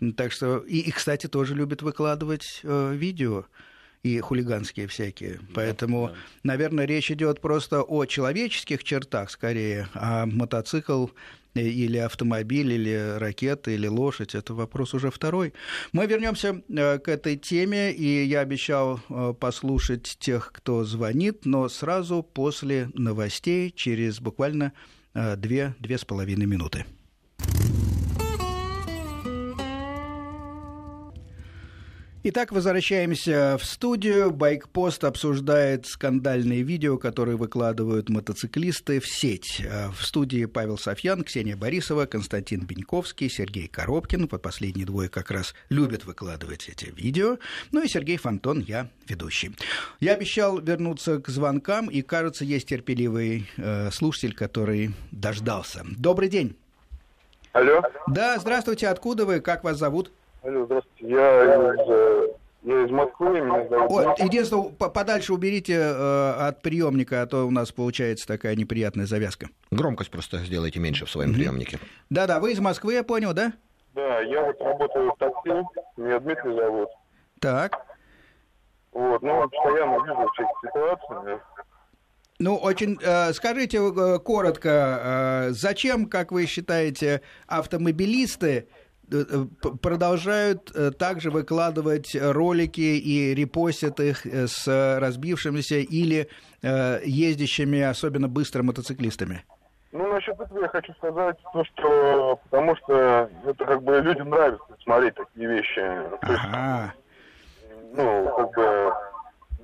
[0.00, 3.46] и так что, и, и, кстати, тоже любят выкладывать видео.
[4.02, 5.40] И хулиганские всякие.
[5.54, 11.08] Поэтому, наверное, речь идет просто о человеческих чертах скорее, а мотоцикл
[11.54, 15.52] или автомобиль, или ракета, или лошадь, это вопрос уже второй.
[15.92, 21.68] Мы вернемся э, к этой теме, и я обещал э, послушать тех, кто звонит, но
[21.68, 24.72] сразу после новостей, через буквально
[25.14, 26.84] э, две-две с половиной минуты.
[32.24, 34.32] Итак, возвращаемся в студию.
[34.32, 39.62] Байкпост обсуждает скандальные видео, которые выкладывают мотоциклисты в сеть.
[39.64, 44.26] Э, в студии Павел Софьян, Ксения Борисова, Константин Беньковский, Сергей Коробкин.
[44.26, 47.38] Вот последние двое как раз любят выкладывать эти видео.
[47.70, 49.52] Ну и Сергей Фонтон, я ведущий.
[50.00, 55.86] Я обещал вернуться к звонкам, и, кажется, есть терпеливый э, слушатель, который дождался.
[55.96, 56.56] Добрый день.
[57.52, 57.80] Алло.
[58.08, 58.88] Да, здравствуйте.
[58.88, 59.38] Откуда вы?
[59.38, 60.10] Как вас зовут?
[60.48, 61.14] Алло, здравствуйте.
[61.14, 62.28] Я из, э,
[62.62, 63.90] я из Москвы, меня зовут...
[63.90, 69.50] Ой, единственное, подальше уберите э, от приемника, а то у нас получается такая неприятная завязка.
[69.70, 71.34] Громкость просто сделайте меньше в своем mm-hmm.
[71.34, 71.78] приемнике.
[72.08, 73.52] Да-да, вы из Москвы, я понял, да?
[73.94, 76.88] Да, я вот работаю в такси, меня Дмитрий зовут.
[77.40, 77.84] Так.
[78.92, 81.40] Вот, ну, постоянно вижу все эти ситуации.
[82.38, 88.68] Ну, очень э, скажите э, коротко, э, зачем, как вы считаете, автомобилисты
[89.82, 94.66] продолжают э, также выкладывать ролики и репостят их с
[95.00, 96.28] разбившимися или
[96.60, 99.44] ездящими особенно быстро мотоциклистами?
[99.92, 104.64] Ну, насчет этого я хочу сказать то, что потому что это как бы людям нравится
[104.82, 105.80] смотреть такие вещи.
[106.22, 106.94] Ага.
[107.94, 108.92] ну, как бы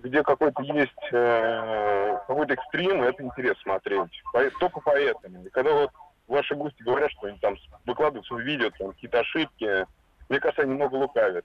[0.04, 4.22] где какой-то есть э, какой-то экстрим, это интересно смотреть.
[4.32, 5.44] По, только поэтому.
[5.44, 5.90] И когда вот
[6.26, 7.56] ваши гости говорят, что они там
[7.86, 9.86] выкладывают свои видео, там какие-то ошибки.
[10.28, 11.44] Мне кажется, они много лукавят.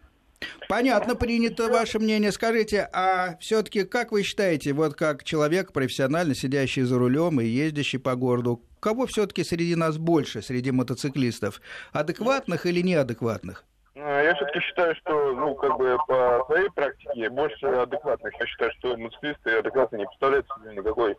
[0.68, 2.32] Понятно, принято ваше мнение.
[2.32, 8.00] Скажите, а все-таки как вы считаете, вот как человек профессионально сидящий за рулем и ездящий
[8.00, 11.62] по городу, кого все-таки среди нас больше, среди мотоциклистов,
[11.92, 13.66] адекватных или неадекватных?
[13.96, 18.34] А, я все-таки считаю, что, ну, как бы по своей практике больше адекватных.
[18.40, 21.18] Я считаю, что мотоциклисты адекватно не представляют себе никакой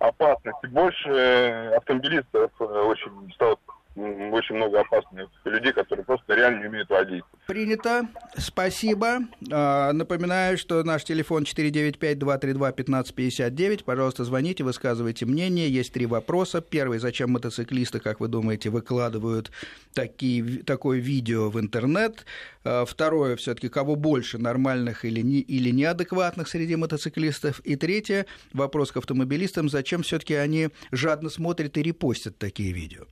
[0.00, 0.66] опасности.
[0.66, 3.56] Больше э, автомобилистов э, очень стало
[3.96, 7.24] очень много опасных людей, которые просто реально не умеют водить.
[7.46, 8.06] Принято.
[8.36, 9.22] Спасибо.
[9.50, 13.82] А, напоминаю, что наш телефон 495-232-1559.
[13.84, 15.68] Пожалуйста, звоните, высказывайте мнение.
[15.68, 16.60] Есть три вопроса.
[16.60, 19.50] Первый, зачем мотоциклисты, как вы думаете, выкладывают
[19.92, 22.24] такие, такое видео в интернет?
[22.62, 27.58] А, второе, все-таки, кого больше, нормальных или, не, или неадекватных среди мотоциклистов?
[27.60, 33.06] И третье, вопрос к автомобилистам, зачем все-таки они жадно смотрят и репостят такие видео?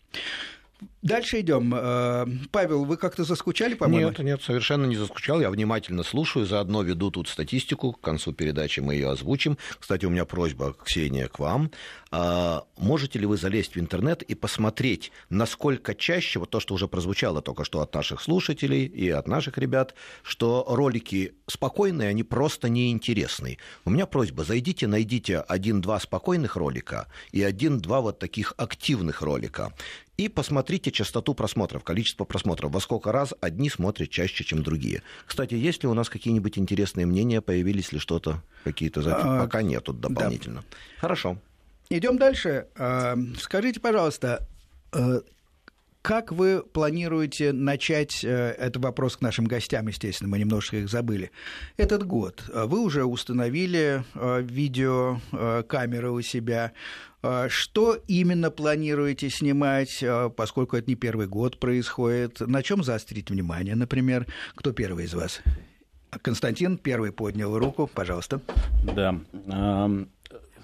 [1.03, 1.75] Дальше идем.
[1.75, 4.11] Э, Павел, вы как-то заскучали, по-моему?
[4.11, 5.41] Нет, нет, совершенно не заскучал.
[5.41, 7.93] Я внимательно слушаю, заодно веду тут статистику.
[7.93, 9.59] К концу передачи мы ее озвучим.
[9.79, 11.71] Кстати, у меня просьба, Ксения, к вам.
[12.11, 16.89] А, можете ли вы залезть в интернет и посмотреть, насколько чаще, вот то, что уже
[16.89, 22.69] прозвучало только что от наших слушателей и от наших ребят, что ролики спокойные, они просто
[22.69, 23.59] неинтересны.
[23.85, 29.73] У меня просьба, зайдите, найдите один-два спокойных ролика и один-два вот таких активных ролика.
[30.19, 35.05] И посмотрите частоту просмотров, количество просмотров, во сколько раз одни смотрят чаще, чем другие.
[35.25, 39.25] Кстати, есть ли у нас какие-нибудь интересные мнения, появились ли что-то, какие-то записи?
[39.25, 40.63] А, Пока нет тут дополнительно.
[40.69, 40.77] Да.
[41.01, 41.39] Хорошо.
[41.89, 42.67] Идем дальше.
[42.77, 44.49] А, скажите, пожалуйста,
[44.93, 45.21] э,
[46.09, 51.31] как вы планируете начать, э, это вопрос к нашим гостям, естественно, мы немножко их забыли,
[51.77, 52.45] этот год?
[52.49, 56.73] Вы уже установили э, видеокамеры у себя.
[57.49, 60.03] Что именно планируете снимать,
[60.37, 62.41] поскольку это не первый год происходит?
[62.41, 64.27] На чем заострить внимание, например?
[64.55, 65.43] Кто первый из вас?
[66.23, 68.41] Константин первый поднял руку, пожалуйста.
[68.85, 69.21] Да.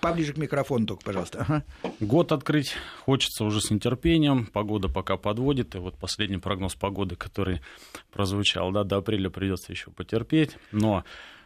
[0.05, 1.41] Поближе к микрофону только, пожалуйста.
[1.41, 1.65] Ага.
[1.99, 2.75] Год открыть
[3.07, 4.47] хочется уже с нетерпением.
[4.47, 5.75] Погода пока подводит.
[5.75, 7.63] И вот последний прогноз погоды, который
[8.13, 10.59] прозвучал, да, до апреля придется еще потерпеть.
[10.73, 11.05] Но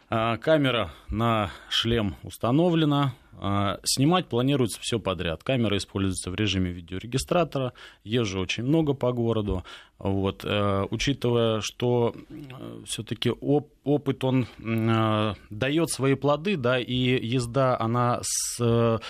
[0.09, 3.15] камера на шлем установлена.
[3.41, 5.45] А, снимать планируется все подряд.
[5.45, 7.73] Камера используется в режиме видеорегистратора.
[8.03, 9.65] Езжу очень много по городу.
[9.99, 10.45] Вот.
[10.45, 17.79] Э, учитывая, что э, все-таки оп опыт он э, дает свои плоды, да, и езда,
[17.81, 18.57] она с,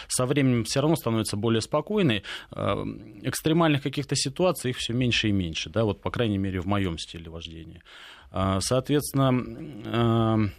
[0.08, 2.22] со временем все равно становится более спокойной.
[2.52, 6.96] Экстремальных каких-то ситуаций их все меньше и меньше, да, вот, по крайней мере, в моем
[6.96, 7.82] стиле вождения.
[8.60, 10.52] Соответственно,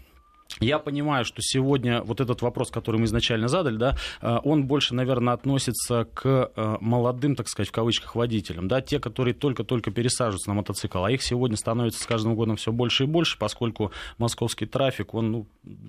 [0.60, 4.94] Я понимаю, что сегодня вот этот вопрос, который мы изначально задали, да, э, он больше,
[4.94, 10.50] наверное, относится к э, молодым, так сказать, в кавычках, водителям, да, те, которые только-только пересаживаются
[10.50, 14.66] на мотоцикл, а их сегодня становится с каждым годом все больше и больше, поскольку московский
[14.66, 15.48] трафик, он ну,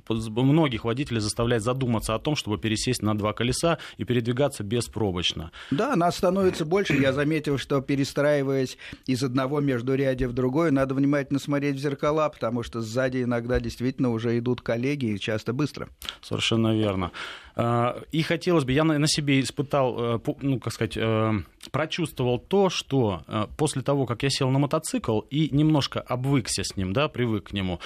[0.09, 5.51] многих водителей заставляет задуматься о том, чтобы пересесть на два колеса и передвигаться беспробочно.
[5.71, 6.95] Да, нас становится больше.
[6.95, 12.63] Я заметил, что перестраиваясь из одного междурядия в другое, надо внимательно смотреть в зеркала, потому
[12.63, 15.89] что сзади иногда действительно уже идут коллеги, и часто быстро.
[16.21, 17.13] Совершенно верно.
[17.57, 21.33] А, и хотелось бы, я на себе испытал, э, ну, как сказать, э,
[21.71, 26.77] прочувствовал то, что э, после того, как я сел на мотоцикл и немножко обвыкся с
[26.77, 27.81] ним, да, привык к нему,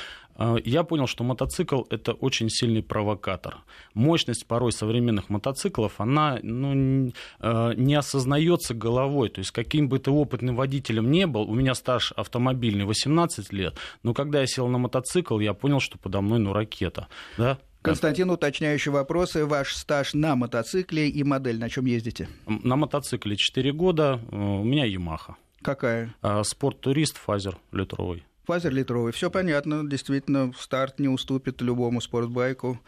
[0.64, 3.58] я понял, что мотоцикл– это очень сильный провокатор.
[3.94, 9.28] Мощность порой современных мотоциклов, она ну, не осознается головой.
[9.28, 13.78] То есть, каким бы ты опытным водителем не был, у меня стаж автомобильный 18 лет,
[14.02, 17.08] но когда я сел на мотоцикл, я понял, что подо мной ну, ракета.
[17.38, 17.58] Да?
[17.84, 19.44] Константин, уточняющие вопросы.
[19.44, 22.28] Ваш стаж на мотоцикле и модель, на чем ездите?
[22.46, 24.20] На мотоцикле 4 года.
[24.32, 25.36] Э, у меня Ямаха.
[25.60, 26.14] Какая?
[26.22, 28.24] А, спорт-турист, фазер литровый.
[28.44, 29.12] Фазер литровый.
[29.12, 29.88] Все понятно.
[29.88, 32.78] Действительно, старт не уступит любому спортбайку.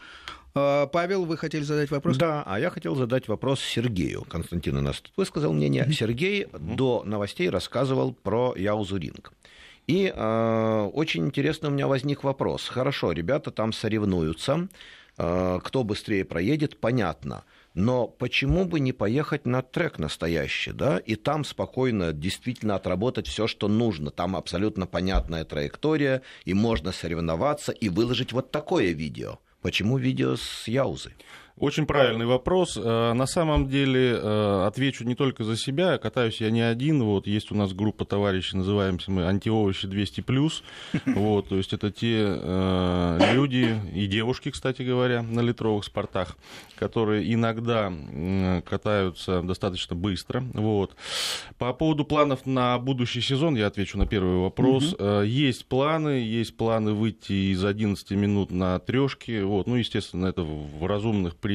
[0.53, 2.17] А, Павел, вы хотели задать вопрос?
[2.17, 4.23] Да, а я хотел задать вопрос Сергею.
[4.23, 5.91] Константин у нас тут высказал мнение.
[5.91, 9.33] Сергей до новостей рассказывал про Яузу Ринг.
[9.87, 12.67] И э, очень интересно у меня возник вопрос.
[12.67, 14.67] Хорошо, ребята там соревнуются,
[15.17, 17.43] э, кто быстрее проедет, понятно.
[17.77, 23.45] Но почему бы не поехать на трек настоящий, да, и там спокойно действительно отработать все,
[23.45, 24.09] что нужно.
[24.09, 29.37] Там абсолютно понятная траектория, и можно соревноваться и выложить вот такое видео.
[29.61, 31.13] Почему видео с Яузы?
[31.59, 32.77] Очень правильный вопрос.
[32.77, 35.97] Э, на самом деле э, отвечу не только за себя.
[35.97, 37.01] Катаюсь я не один.
[37.03, 40.63] Вот есть у нас группа товарищей, называемся мы антиовощи 200 плюс.
[41.17, 46.37] Вот, то есть это те э, люди и девушки, кстати говоря, на литровых спортах,
[46.75, 47.91] которые иногда
[48.69, 50.43] катаются достаточно быстро.
[50.53, 50.95] Вот.
[51.57, 54.93] По поводу планов на будущий сезон я отвечу на первый вопрос.
[54.93, 55.21] Угу.
[55.21, 59.41] Есть планы, есть планы выйти из 11 минут на трешки.
[59.41, 59.65] Вот.
[59.65, 61.46] Ну, естественно, это в разумных пределах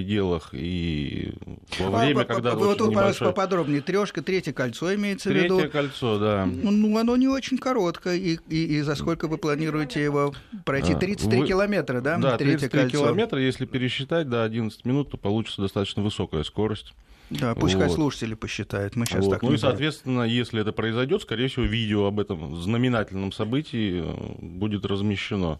[0.52, 1.33] и
[1.78, 2.55] во время, а, когда...
[2.55, 3.28] Вот тут, небольшой...
[3.28, 3.81] поподробнее.
[3.81, 5.59] Трешка, третье кольцо имеется третье в виду.
[5.59, 6.46] Третье кольцо, да.
[6.46, 8.16] Ну, оно не очень короткое.
[8.16, 10.94] И, и, и за сколько вы планируете его пройти?
[10.94, 11.46] 33 а, вы...
[11.46, 12.18] километра, да?
[12.18, 12.98] Да, 33 кольцо.
[12.98, 13.40] километра.
[13.40, 16.94] Если пересчитать до 11 минут, то получится достаточно высокая скорость.
[17.31, 17.94] Да, пускай вот.
[17.94, 18.96] слушатели посчитают.
[18.96, 19.33] Мы сейчас вот.
[19.33, 24.35] так Ну и, соответственно, если это произойдет, скорее всего, видео об этом знаменательном событии э,
[24.40, 25.59] будет размещено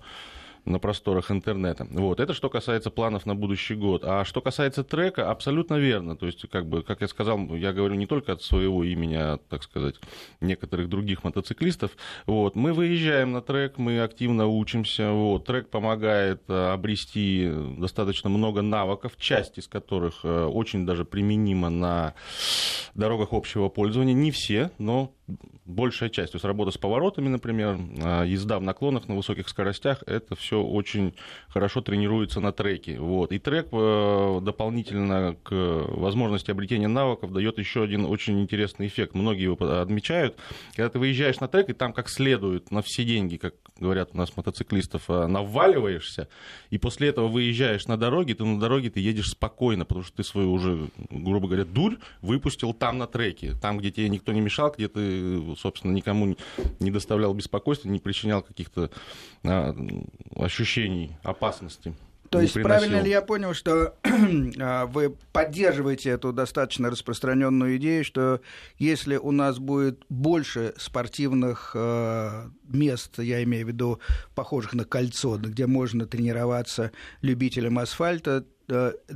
[0.64, 1.87] на просторах интернета.
[1.90, 2.20] Вот.
[2.20, 4.03] Это что касается планов на будущий год.
[4.05, 6.16] А что касается трека, абсолютно верно.
[6.16, 9.38] То есть, как, бы, как я сказал, я говорю не только от своего имени, а,
[9.48, 9.96] так сказать,
[10.40, 11.92] некоторых других мотоциклистов.
[12.27, 12.55] Вот.
[12.55, 15.11] Мы выезжаем на трек, мы активно учимся.
[15.11, 15.46] Вот.
[15.46, 22.14] Трек помогает э, обрести достаточно много навыков, часть из которых э, очень даже применима на
[22.94, 24.14] дорогах общего пользования.
[24.14, 25.12] Не все, но
[25.64, 26.33] большая часть.
[26.33, 30.62] То есть работа с поворотами, например, а, езда в наклонах на высоких скоростях, это все
[30.62, 31.14] очень
[31.49, 32.99] хорошо тренируется на треке.
[32.99, 33.33] Вот.
[33.33, 39.14] И трек э, дополнительно к возможности обретения навыков дает еще один очень интересный эффект.
[39.14, 40.37] Многие его отмечают.
[40.75, 44.17] Когда ты выезжаешь на трек, и там как следует на все деньги, как говорят у
[44.17, 46.29] нас мотоциклистов, э, наваливаешься,
[46.71, 50.25] и после этого выезжаешь на дороге, ты на дороге ты едешь спокойно, потому что ты
[50.25, 54.73] свою уже, грубо говоря, дурь выпустил там на треке, там, где тебе никто не мешал,
[54.77, 56.37] где ты, собственно, никому
[56.81, 58.91] не доставлял беспокойства, не причинял каких-то
[59.45, 59.75] а,
[60.37, 61.95] ощущений опасности.
[62.33, 63.95] То есть правильно ли я понял, что
[64.59, 68.40] а, вы поддерживаете эту достаточно распространенную идею, что
[68.79, 74.01] если у нас будет больше спортивных э, мест, я имею в виду
[74.35, 76.90] похожих на кольцо, где можно тренироваться
[77.21, 78.47] любителям асфальта,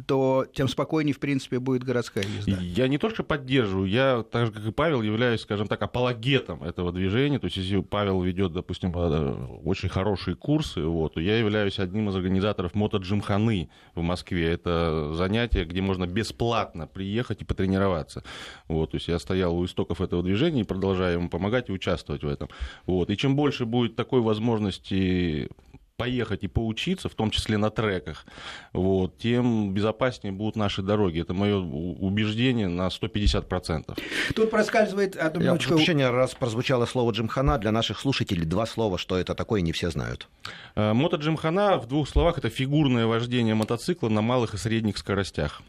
[0.07, 2.59] то тем спокойнее, в принципе, будет городская езда.
[2.61, 6.93] Я не только поддерживаю, я, так же, как и Павел, являюсь, скажем так, апологетом этого
[6.93, 7.39] движения.
[7.39, 12.09] То есть, если Павел ведет, допустим, э, очень хорошие курсы, вот, то я являюсь одним
[12.09, 14.53] из организаторов мотоджимханы в Москве.
[14.53, 18.23] Это занятие, где можно бесплатно приехать и потренироваться.
[18.69, 22.23] Вот, то есть, я стоял у истоков этого движения и продолжаю ему помогать и участвовать
[22.23, 22.49] в этом.
[22.87, 25.49] Вот, и чем больше будет такой возможности
[25.97, 28.27] поехать и поучиться, в том числе на треках,
[28.73, 31.23] вот, тем безопаснее будут наши дороги.
[31.23, 33.99] Это мое убеждение на 150%.
[34.35, 35.75] Тут проскальзывает одну Я минуточку.
[35.75, 39.91] Прощения, раз прозвучало слово «джимхана», для наших слушателей два слова, что это такое, не все
[39.91, 40.29] знают.
[40.75, 45.63] Мото-джимхана в двух словах– это фигурное вождение мотоцикла на малых и средних скоростях.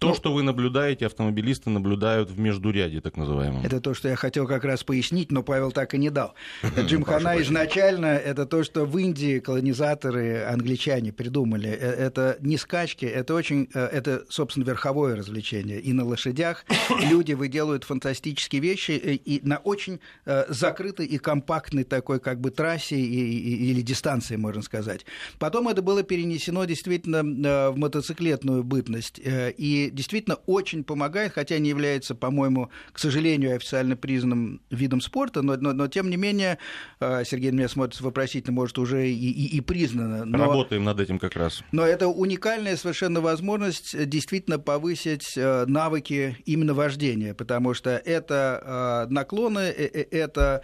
[0.00, 3.62] То, Ну, что вы наблюдаете, автомобилисты наблюдают в междуряде, так называемом.
[3.66, 6.34] Это то, что я хотел как раз пояснить, но Павел так и не дал.
[6.78, 11.68] Джимхана изначально это то, что в Индии колонизаторы, англичане придумали.
[11.68, 15.78] Э, Это не скачки, это очень, э, это, собственно, верховое развлечение.
[15.78, 16.64] И на лошадях
[17.10, 20.00] люди выделывают фантастические вещи э, и на очень
[20.48, 25.04] закрытой и компактной такой как бы трассе или дистанции, можно сказать.
[25.38, 27.22] Потом это было перенесено действительно
[27.70, 29.20] в мотоциклетную бытность.
[29.22, 35.56] И действительно очень помогает, хотя не является, по-моему, к сожалению, официально признанным видом спорта, но,
[35.56, 36.58] но, но тем не менее,
[37.00, 40.24] э, Сергей на меня смотрит вопросительно, может, уже и, и- и признано.
[40.24, 40.38] Но...
[40.38, 41.62] Работаем над этим как раз.
[41.72, 49.12] Но это уникальная совершенно возможность действительно повысить э, навыки именно вождения, потому что это э,
[49.12, 50.62] наклоны, э, э, это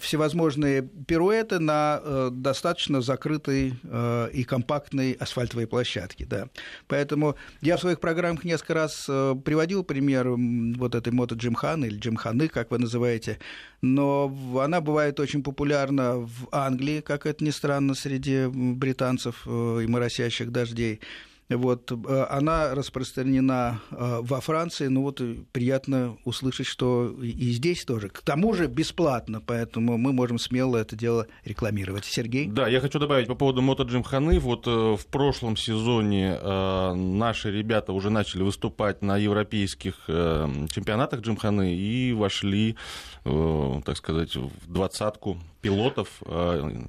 [0.00, 6.26] всевозможные пируэты на э, достаточно закрытой э, и компактной асфальтовой площадке.
[6.26, 6.48] Да.
[6.86, 11.98] Поэтому я в своих программах несколько раз э, приводил пример вот этой мото Джимханы или
[11.98, 13.38] Джимханы, как вы называете,
[13.82, 19.86] но она бывает очень популярна в Англии, как это ни странно, среди британцев э, и
[19.86, 21.00] моросящих дождей.
[21.48, 25.22] Вот, э, она распространена э, во Франции, ну вот
[25.52, 28.08] приятно услышать, что и здесь тоже.
[28.08, 32.04] К тому же бесплатно, поэтому мы можем смело это дело рекламировать.
[32.04, 32.48] Сергей?
[32.48, 34.40] Да, я хочу добавить по поводу Мото Джимханы.
[34.40, 42.12] Вот э, в прошлом сезоне наши ребята уже начали выступать на европейских чемпионатах Джимханы и
[42.12, 42.76] вошли,
[43.24, 46.08] так сказать, в двадцатку пилотов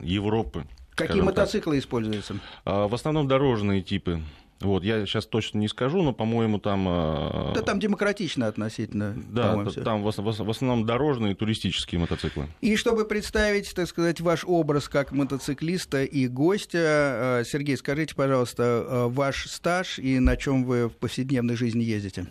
[0.01, 0.65] Европы.
[0.97, 1.35] Какие скажем так.
[1.37, 2.35] мотоциклы используются?
[2.65, 4.23] А, В основном дорожные типы.
[4.59, 6.87] Вот, я сейчас точно не скажу, но, по-моему, там...
[6.87, 11.35] э, Да там демократично относительно, да, там в ос- в ос- в основном дорожные и
[11.35, 12.47] туристические мотоциклы.
[12.61, 18.63] И чтобы представить, так сказать, ваш образ как мотоциклиста и гостя, э, Сергей, скажите, пожалуйста,
[18.87, 22.25] э, ваш стаж и на чем вы в повседневной жизни ездите?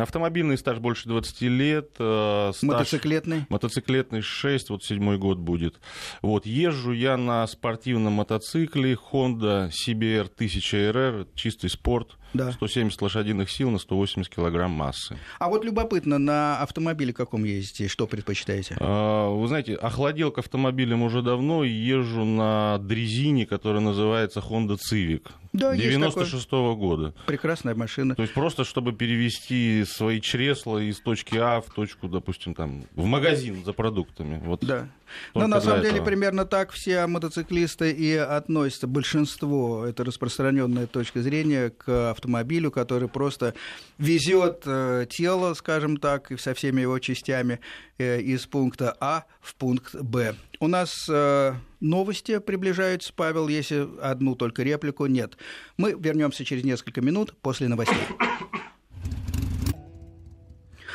[0.00, 1.90] Автомобильный стаж больше 20 лет.
[1.98, 3.46] стаж- Мотоциклетный?
[3.48, 5.80] Мотоциклетный 6, вот седьмой год будет.
[6.20, 11.26] Вот, езжу я на спортивном мотоцикле Honda CBR 1000RR,
[11.62, 12.52] чистый спорт, Да.
[12.52, 15.18] 170 лошадиных сил на 180 килограмм массы.
[15.38, 18.76] А вот любопытно, на автомобиле каком ездите, что предпочитаете?
[18.80, 25.28] А, Вы знаете, охладел к автомобилям уже давно, езжу на дрезине, которая называется Honda Civic.
[25.52, 27.14] Да, есть 96 года.
[27.26, 28.14] Прекрасная машина.
[28.14, 33.04] То есть просто, чтобы перевести свои чресла из точки А в точку, допустим, там, в
[33.04, 34.40] магазин за продуктами.
[34.44, 34.88] Вот Да.
[35.34, 36.06] Но на самом деле этого.
[36.06, 43.54] примерно так все мотоциклисты и относятся, большинство, это распространенная точка зрения, к автомобилю, который просто
[43.98, 47.58] везет э, тело, скажем так, со всеми его частями
[47.98, 50.34] э, из пункта А в пункт Б.
[50.60, 55.36] У нас э, новости приближаются, Павел, если одну только реплику, нет.
[55.76, 57.98] Мы вернемся через несколько минут после новостей.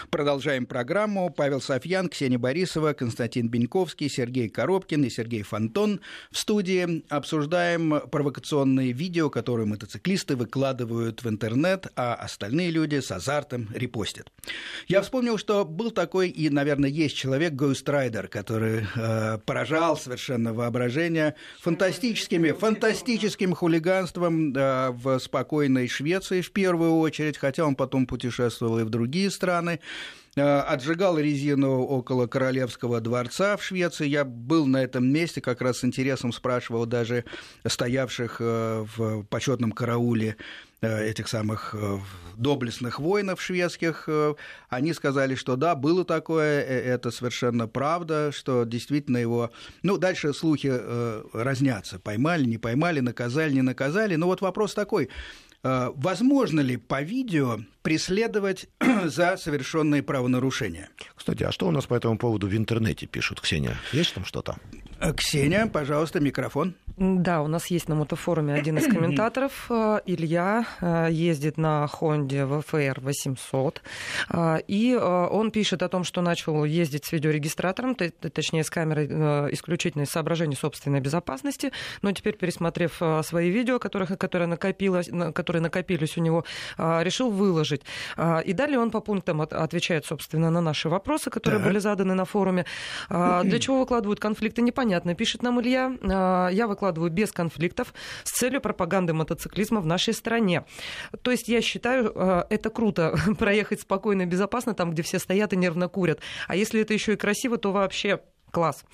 [0.09, 1.29] Продолжаем программу.
[1.29, 5.99] Павел Софьян, Ксения Борисова, Константин Беньковский, Сергей Коробкин и Сергей Фонтон
[6.31, 7.03] в студии.
[7.09, 14.31] Обсуждаем провокационные видео, которые мотоциклисты выкладывают в интернет, а остальные люди с азартом репостят.
[14.87, 21.35] Я вспомнил, что был такой и, наверное, есть человек, Ghost который э, поражал совершенно воображение
[21.59, 28.83] фантастическими, фантастическим хулиганством э, в спокойной Швеции в первую очередь, хотя он потом путешествовал и
[28.83, 29.79] в другие страны
[30.39, 34.07] отжигал резину около Королевского дворца в Швеции.
[34.07, 37.25] Я был на этом месте, как раз с интересом спрашивал даже
[37.65, 40.37] стоявших э, в почетном карауле
[40.81, 41.97] э, этих самых э,
[42.35, 44.03] доблестных воинов шведских.
[44.07, 44.35] э,
[44.69, 49.51] Они сказали, что да, было такое, э, это совершенно правда, что действительно его...
[49.83, 51.99] Ну, дальше слухи э, разнятся.
[51.99, 54.15] Поймали, не поймали, наказали, не наказали.
[54.15, 55.09] Но вот вопрос такой.
[55.63, 58.67] Э, Возможно ли по видео преследовать
[59.05, 60.89] за совершенные правонарушения?
[61.15, 63.77] Кстати, а что у нас по этому поводу в интернете пишут, Ксения?
[63.91, 64.57] Есть там что-то?
[64.99, 66.75] Э, Ксения, пожалуйста, микрофон.
[66.99, 69.67] Да, у нас есть на мотофоруме один из комментаторов.
[69.69, 73.81] э, Илья э, ездит на Хонде ВФР 800.
[74.31, 79.05] э, И он пишет о том, что начал ездить с видеорегистратором, точнее, с камерой
[79.53, 81.71] исключительно из соображений собственной безопасности.
[82.01, 86.45] Но теперь, пересмотрев свои видео, которых, которые, накопилось, на- которые накопились у него,
[86.79, 87.83] решил выложить.
[88.45, 91.67] И далее он по пунктам от- отвечает, собственно, на наши вопросы, которые Так.
[91.67, 92.65] были заданы на форуме.
[93.07, 95.91] Для чего выкладывают конфликты, непонятно, пишет нам Илья.
[96.49, 100.65] Я выкладываю без конфликтов с целью пропаганды мотоциклизма в нашей стране.
[101.21, 105.53] То есть я считаю, а, это круто проехать спокойно и безопасно там, где все стоят
[105.53, 106.19] и нервно курят.
[106.47, 108.19] А если это еще и красиво, то вообще
[108.51, 108.85] Класс.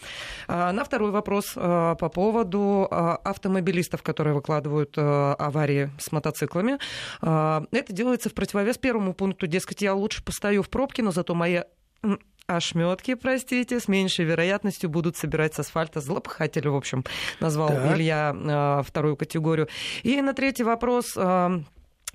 [0.48, 6.80] На второй вопрос по поводу автомобилистов, которые выкладывают аварии с мотоциклами.
[7.22, 11.62] Это делается в противовес первому пункту, дескать, я лучше постою в пробке, но зато мои
[12.48, 17.04] ошметки, простите, с меньшей вероятностью будут собирать с асфальта злопыхатели, в общем,
[17.40, 17.96] назвал так.
[17.96, 19.68] Илья э, вторую категорию.
[20.04, 21.64] И на третий вопрос э,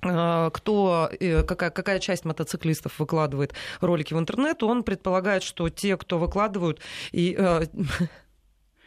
[0.01, 1.09] кто,
[1.45, 6.79] какая, какая часть мотоциклистов выкладывает ролики в интернет, он предполагает, что те, кто выкладывают
[7.11, 7.37] и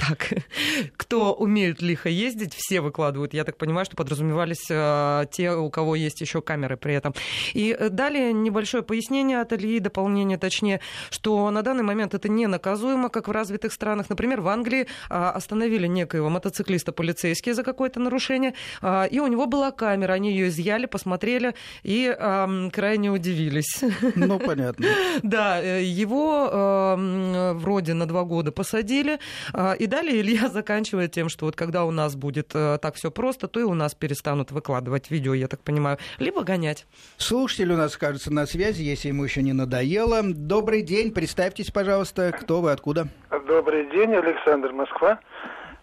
[0.08, 0.32] так,
[0.96, 3.34] кто умеют лихо ездить, все выкладывают.
[3.34, 7.14] Я так понимаю, что подразумевались э, те, у кого есть еще камеры при этом.
[7.54, 10.80] И э, далее небольшое пояснение от Ильи, дополнение точнее,
[11.10, 14.08] что на данный момент это не наказуемо, как в развитых странах.
[14.08, 19.46] Например, в Англии э, остановили некоего мотоциклиста полицейские за какое-то нарушение, э, и у него
[19.46, 23.82] была камера, они ее изъяли, посмотрели и э, крайне удивились.
[24.14, 24.86] Ну, понятно.
[25.22, 29.18] Да, э, его э, вроде на два года посадили,
[29.52, 33.10] э, и далее Илья заканчивает тем, что вот когда у нас будет э, так все
[33.10, 36.86] просто, то и у нас перестанут выкладывать видео, я так понимаю, либо гонять.
[37.18, 40.20] Слушатель у нас, кажется, на связи, если ему еще не надоело.
[40.22, 43.08] Добрый день, представьтесь, пожалуйста, кто вы, откуда?
[43.46, 45.20] Добрый день, Александр, Москва.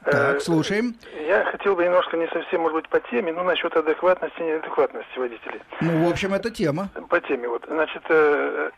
[0.06, 0.96] Так, э, слушаем.
[1.28, 5.20] Я хотел бы немножко не совсем, может быть, по теме, но насчет адекватности и неадекватности
[5.20, 5.62] водителей.
[5.82, 6.90] Ну, в общем, это тема.
[7.10, 7.66] По теме, вот.
[7.68, 8.72] Значит, э,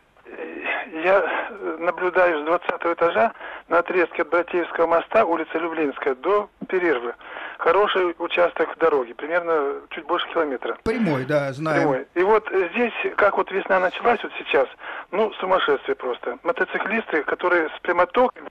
[1.04, 3.32] я наблюдаю с 20 этажа
[3.68, 7.14] на отрезке от Братеевского моста, улица Люблинская, до Перервы.
[7.58, 10.76] Хороший участок дороги, примерно чуть больше километра.
[10.82, 11.80] Прямой, да, знаю.
[11.80, 12.06] Прямой.
[12.14, 14.68] И вот здесь, как вот весна началась вот сейчас,
[15.10, 16.38] ну, сумасшествие просто.
[16.42, 18.48] Мотоциклисты, которые с прямотоками...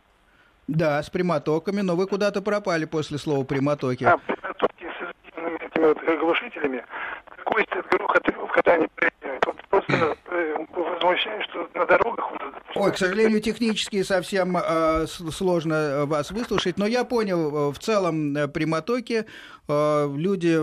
[0.68, 4.06] Да, с прямотоками, но вы куда-то пропали после слова прямотоки.
[4.06, 6.86] А, прямотоки с этими вот глушителями.
[7.38, 9.46] Какой стоит грохот, когда они приезжают.
[9.46, 10.16] Вот просто
[11.26, 12.32] э, возмущаюсь, что на дорогах...
[12.76, 18.36] Ой, к сожалению, технически совсем э, сложно вас выслушать, но я понял, э, в целом
[18.36, 19.26] э, при мотоке
[19.68, 20.58] э, люди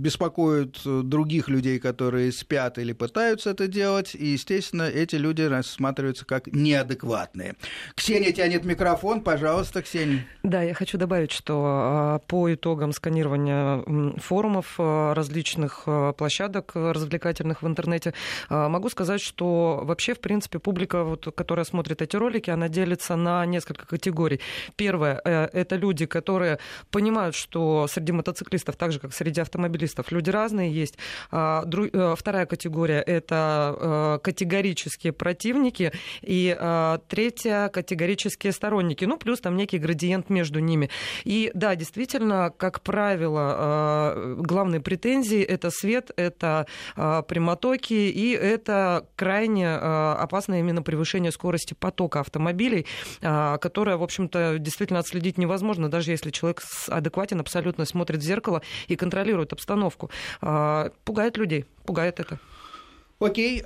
[0.00, 6.48] беспокоят других людей, которые спят или пытаются это делать, и, естественно, эти люди рассматриваются как
[6.48, 7.54] неадекватные.
[7.94, 10.26] Ксения тянет микрофон, пожалуйста, Ксения.
[10.42, 13.82] Да, я хочу добавить, что по итогам сканирования
[14.18, 15.84] форумов различных
[16.16, 18.14] площадок развлекательных в интернете,
[18.48, 23.46] могу сказать, что вообще, в принципе, публика, вот, которая смотрит эти ролики, она делится на
[23.46, 24.40] несколько категорий.
[24.76, 26.58] Первое э,– это люди, которые
[26.90, 30.98] понимают, что среди мотоциклистов, так же, как среди автомобилистов, люди разные есть.
[31.30, 35.92] А, э, вторая категория– это э, категорические противники.
[36.22, 36.56] И
[37.08, 39.04] третья– категорические сторонники.
[39.04, 40.90] Ну, плюс там некий градиент между ними.
[41.24, 50.16] И да, действительно, как правило, главные претензии– это свет, это прямотоки и это крайне а,
[50.20, 52.86] опасное именно превышение скорости потока автомобилей,
[53.22, 58.62] а, которое, в общем-то, действительно отследить невозможно, даже если человек адекватен, абсолютно смотрит в зеркало
[58.88, 60.10] и контролирует обстановку.
[60.40, 62.38] А, пугает людей, пугает это.
[63.18, 63.62] Окей,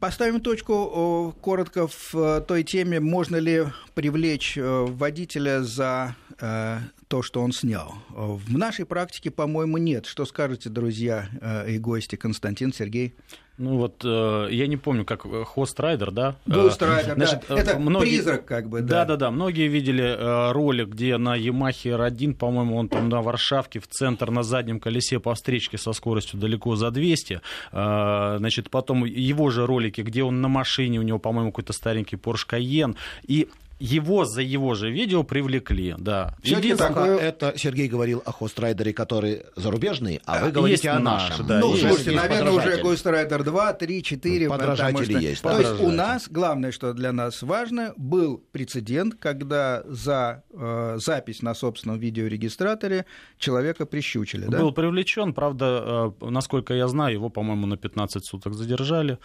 [0.00, 3.64] поставим точку коротко в э, той теме, можно ли
[3.94, 6.78] привлечь э, водителя за э,
[7.08, 7.94] то, что он снял.
[8.10, 10.06] В нашей практике, по-моему, нет.
[10.06, 11.28] Что скажете, друзья
[11.66, 12.16] и гости?
[12.16, 13.14] Константин, Сергей?
[13.58, 16.36] Ну вот, э, я не помню, как Хост Райдер, да?
[16.46, 17.58] Rider, Значит, да.
[17.58, 18.10] Это многие...
[18.10, 19.04] призрак, как бы, да.
[19.04, 23.88] Да-да-да, многие видели э, ролик, где на Ямахе R1, по-моему, он там на Варшавке в
[23.88, 27.40] центр на заднем колесе по встречке со скоростью далеко за 200.
[27.72, 32.16] Э, значит, потом его же ролики, где он на машине, у него, по-моему, какой-то старенький
[32.16, 32.94] Porsche Cayenne.
[33.26, 33.48] И
[33.78, 36.34] его за его же видео привлекли, да.
[36.42, 37.18] Единственное, такое...
[37.18, 41.46] это Сергей говорил о хострайдере, который зарубежный, а вы говорите о нашем.
[41.46, 44.48] Да, ну, слушайте, наверное, уже Гострайдер 2, 3, 4.
[44.48, 45.18] Подражатели что...
[45.18, 45.42] есть.
[45.42, 51.42] То есть у нас, главное, что для нас важно, был прецедент, когда за э, запись
[51.42, 53.06] на собственном видеорегистраторе
[53.38, 54.46] человека прищучили.
[54.46, 54.58] Да?
[54.58, 59.18] Был привлечен, правда, э, насколько я знаю, его, по-моему, на 15 суток задержали.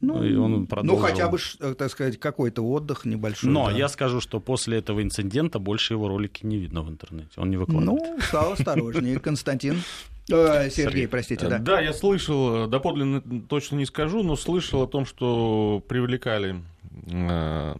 [0.00, 1.02] Ну, и он продолжил.
[1.02, 3.50] ну, хотя бы, э, так сказать, какой-то отдых небольшой.
[3.50, 3.76] Но да.
[3.76, 7.30] я скажу, что после этого инцидента больше его ролики не видно в интернете.
[7.36, 8.02] Он не выкладывает.
[8.02, 9.18] Ну, стал осторожнее.
[9.20, 9.82] Константин.
[10.28, 11.58] Сергей, Сергей, простите, да.
[11.58, 16.62] Да, я слышал, э, доподлинно точно не скажу, но слышал о том, что привлекали
[17.06, 17.74] э,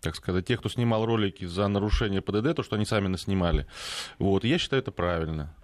[0.00, 3.66] так сказать, тех, кто снимал ролики за нарушение ПДД, то, что они сами наснимали.
[4.18, 5.54] Вот, я считаю, это правильно.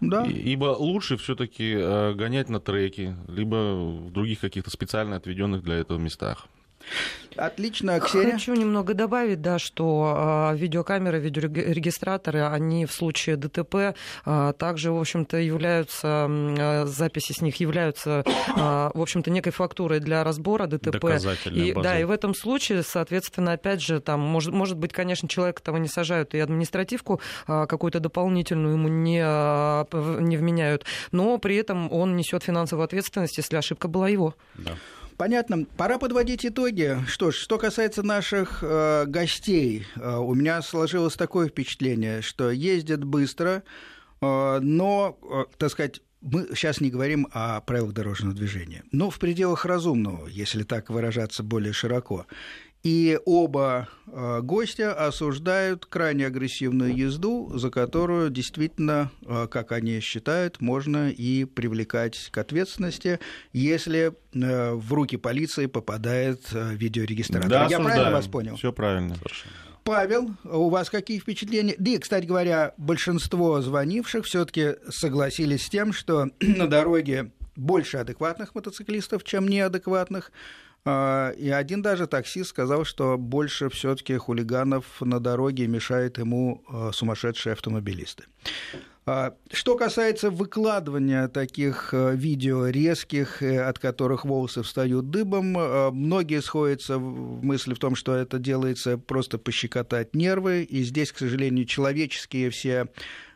[0.00, 0.24] Да.
[0.24, 5.98] Ибо лучше все-таки э, гонять на треке, либо в других каких-то специально отведенных для этого
[5.98, 6.46] местах.
[7.36, 8.32] Отлично, Ксения.
[8.32, 13.94] Хочу немного добавить, да, что э, видеокамеры, видеорегистраторы, они в случае ДТП
[14.26, 20.00] э, также, в общем-то, являются, э, записи с них являются, э, в общем-то, некой фактурой
[20.00, 21.04] для разбора ДТП.
[21.46, 21.82] И, база.
[21.82, 25.78] да, и в этом случае, соответственно, опять же, там, может, может быть, конечно, человек того
[25.78, 31.92] не сажают и административку э, какую-то дополнительную ему не, э, не вменяют, но при этом
[31.92, 34.34] он несет финансовую ответственность, если ошибка была его.
[34.54, 34.72] Да.
[35.20, 35.66] Понятно.
[35.76, 36.96] Пора подводить итоги.
[37.06, 43.04] Что ж, что касается наших э, гостей, э, у меня сложилось такое впечатление, что ездят
[43.04, 43.62] быстро,
[44.22, 49.18] э, но, э, так сказать, мы сейчас не говорим о правилах дорожного движения, но в
[49.18, 52.24] пределах разумного, если так выражаться более широко.
[52.82, 60.62] И оба э, гостя осуждают крайне агрессивную езду, за которую действительно, э, как они считают,
[60.62, 63.20] можно и привлекать к ответственности,
[63.52, 67.50] если э, в руки полиции попадает видеорегистратор.
[67.50, 68.56] Да, Я правильно вас понял?
[68.56, 69.16] Все правильно.
[69.84, 71.74] Павел, у вас какие впечатления?
[71.78, 78.54] Да и, кстати говоря, большинство звонивших все-таки согласились с тем, что на дороге больше адекватных
[78.54, 80.32] мотоциклистов, чем неадекватных.
[80.84, 86.90] А, и один даже таксист сказал, что больше все-таки хулиганов на дороге мешают ему а,
[86.92, 88.24] сумасшедшие автомобилисты.
[89.04, 95.52] А, что касается выкладывания таких видео резких, э, от которых волосы встают дыбом,
[95.94, 101.18] многие сходятся в мысли в том, что это делается просто пощекотать нервы, и здесь, к
[101.18, 102.88] сожалению, человеческие все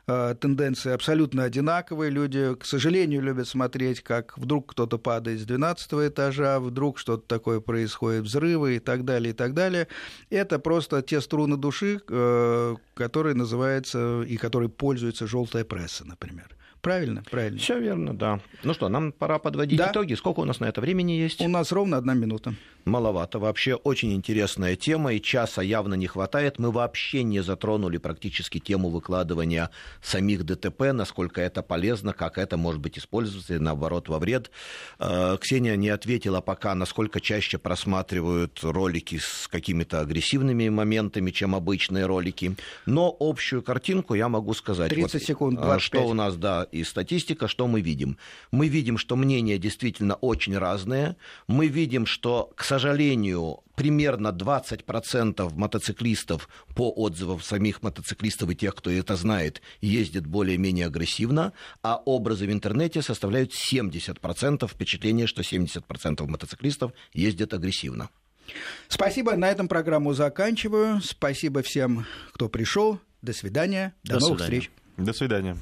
[0.06, 2.10] тенденции абсолютно одинаковые.
[2.10, 7.60] Люди, к сожалению, любят смотреть, как вдруг кто-то падает с 12 этажа, вдруг что-то такое
[7.60, 9.88] происходит, взрывы и так далее, и так далее.
[10.30, 16.54] Это просто те струны души, э, которые называются и которые пользуются желтая пресса, например.
[16.84, 17.58] Правильно, правильно.
[17.58, 18.40] Все верно, да.
[18.62, 19.90] Ну что, нам пора подводить да.
[19.90, 20.12] итоги.
[20.12, 21.40] Сколько у нас на это времени есть?
[21.40, 22.54] У нас ровно одна минута.
[22.84, 23.38] Маловато.
[23.38, 26.58] Вообще очень интересная тема, и часа явно не хватает.
[26.58, 29.70] Мы вообще не затронули практически тему выкладывания
[30.02, 34.50] самих ДТП, насколько это полезно, как это может быть использоваться, и наоборот, во вред.
[34.98, 42.04] Э, Ксения не ответила пока, насколько чаще просматривают ролики с какими-то агрессивными моментами, чем обычные
[42.04, 42.54] ролики.
[42.84, 44.90] Но общую картинку я могу сказать.
[44.90, 45.76] 30 вот, секунд, 25.
[45.76, 48.18] Э, что у нас, да, и статистика, что мы видим?
[48.50, 51.16] Мы видим, что мнения действительно очень разные.
[51.46, 58.90] Мы видим, что, к сожалению, примерно 20% мотоциклистов по отзывам самих мотоциклистов и тех, кто
[58.90, 61.52] это знает, ездит более-менее агрессивно,
[61.82, 64.66] а образы в интернете составляют 70%.
[64.66, 68.10] Впечатление, что 70% мотоциклистов ездят агрессивно.
[68.88, 69.36] Спасибо.
[69.36, 71.00] На этом программу заканчиваю.
[71.00, 72.98] Спасибо всем, кто пришел.
[73.22, 73.94] До свидания.
[74.02, 74.60] До, До новых свидания.
[74.60, 74.70] встреч.
[74.96, 75.52] До свидания.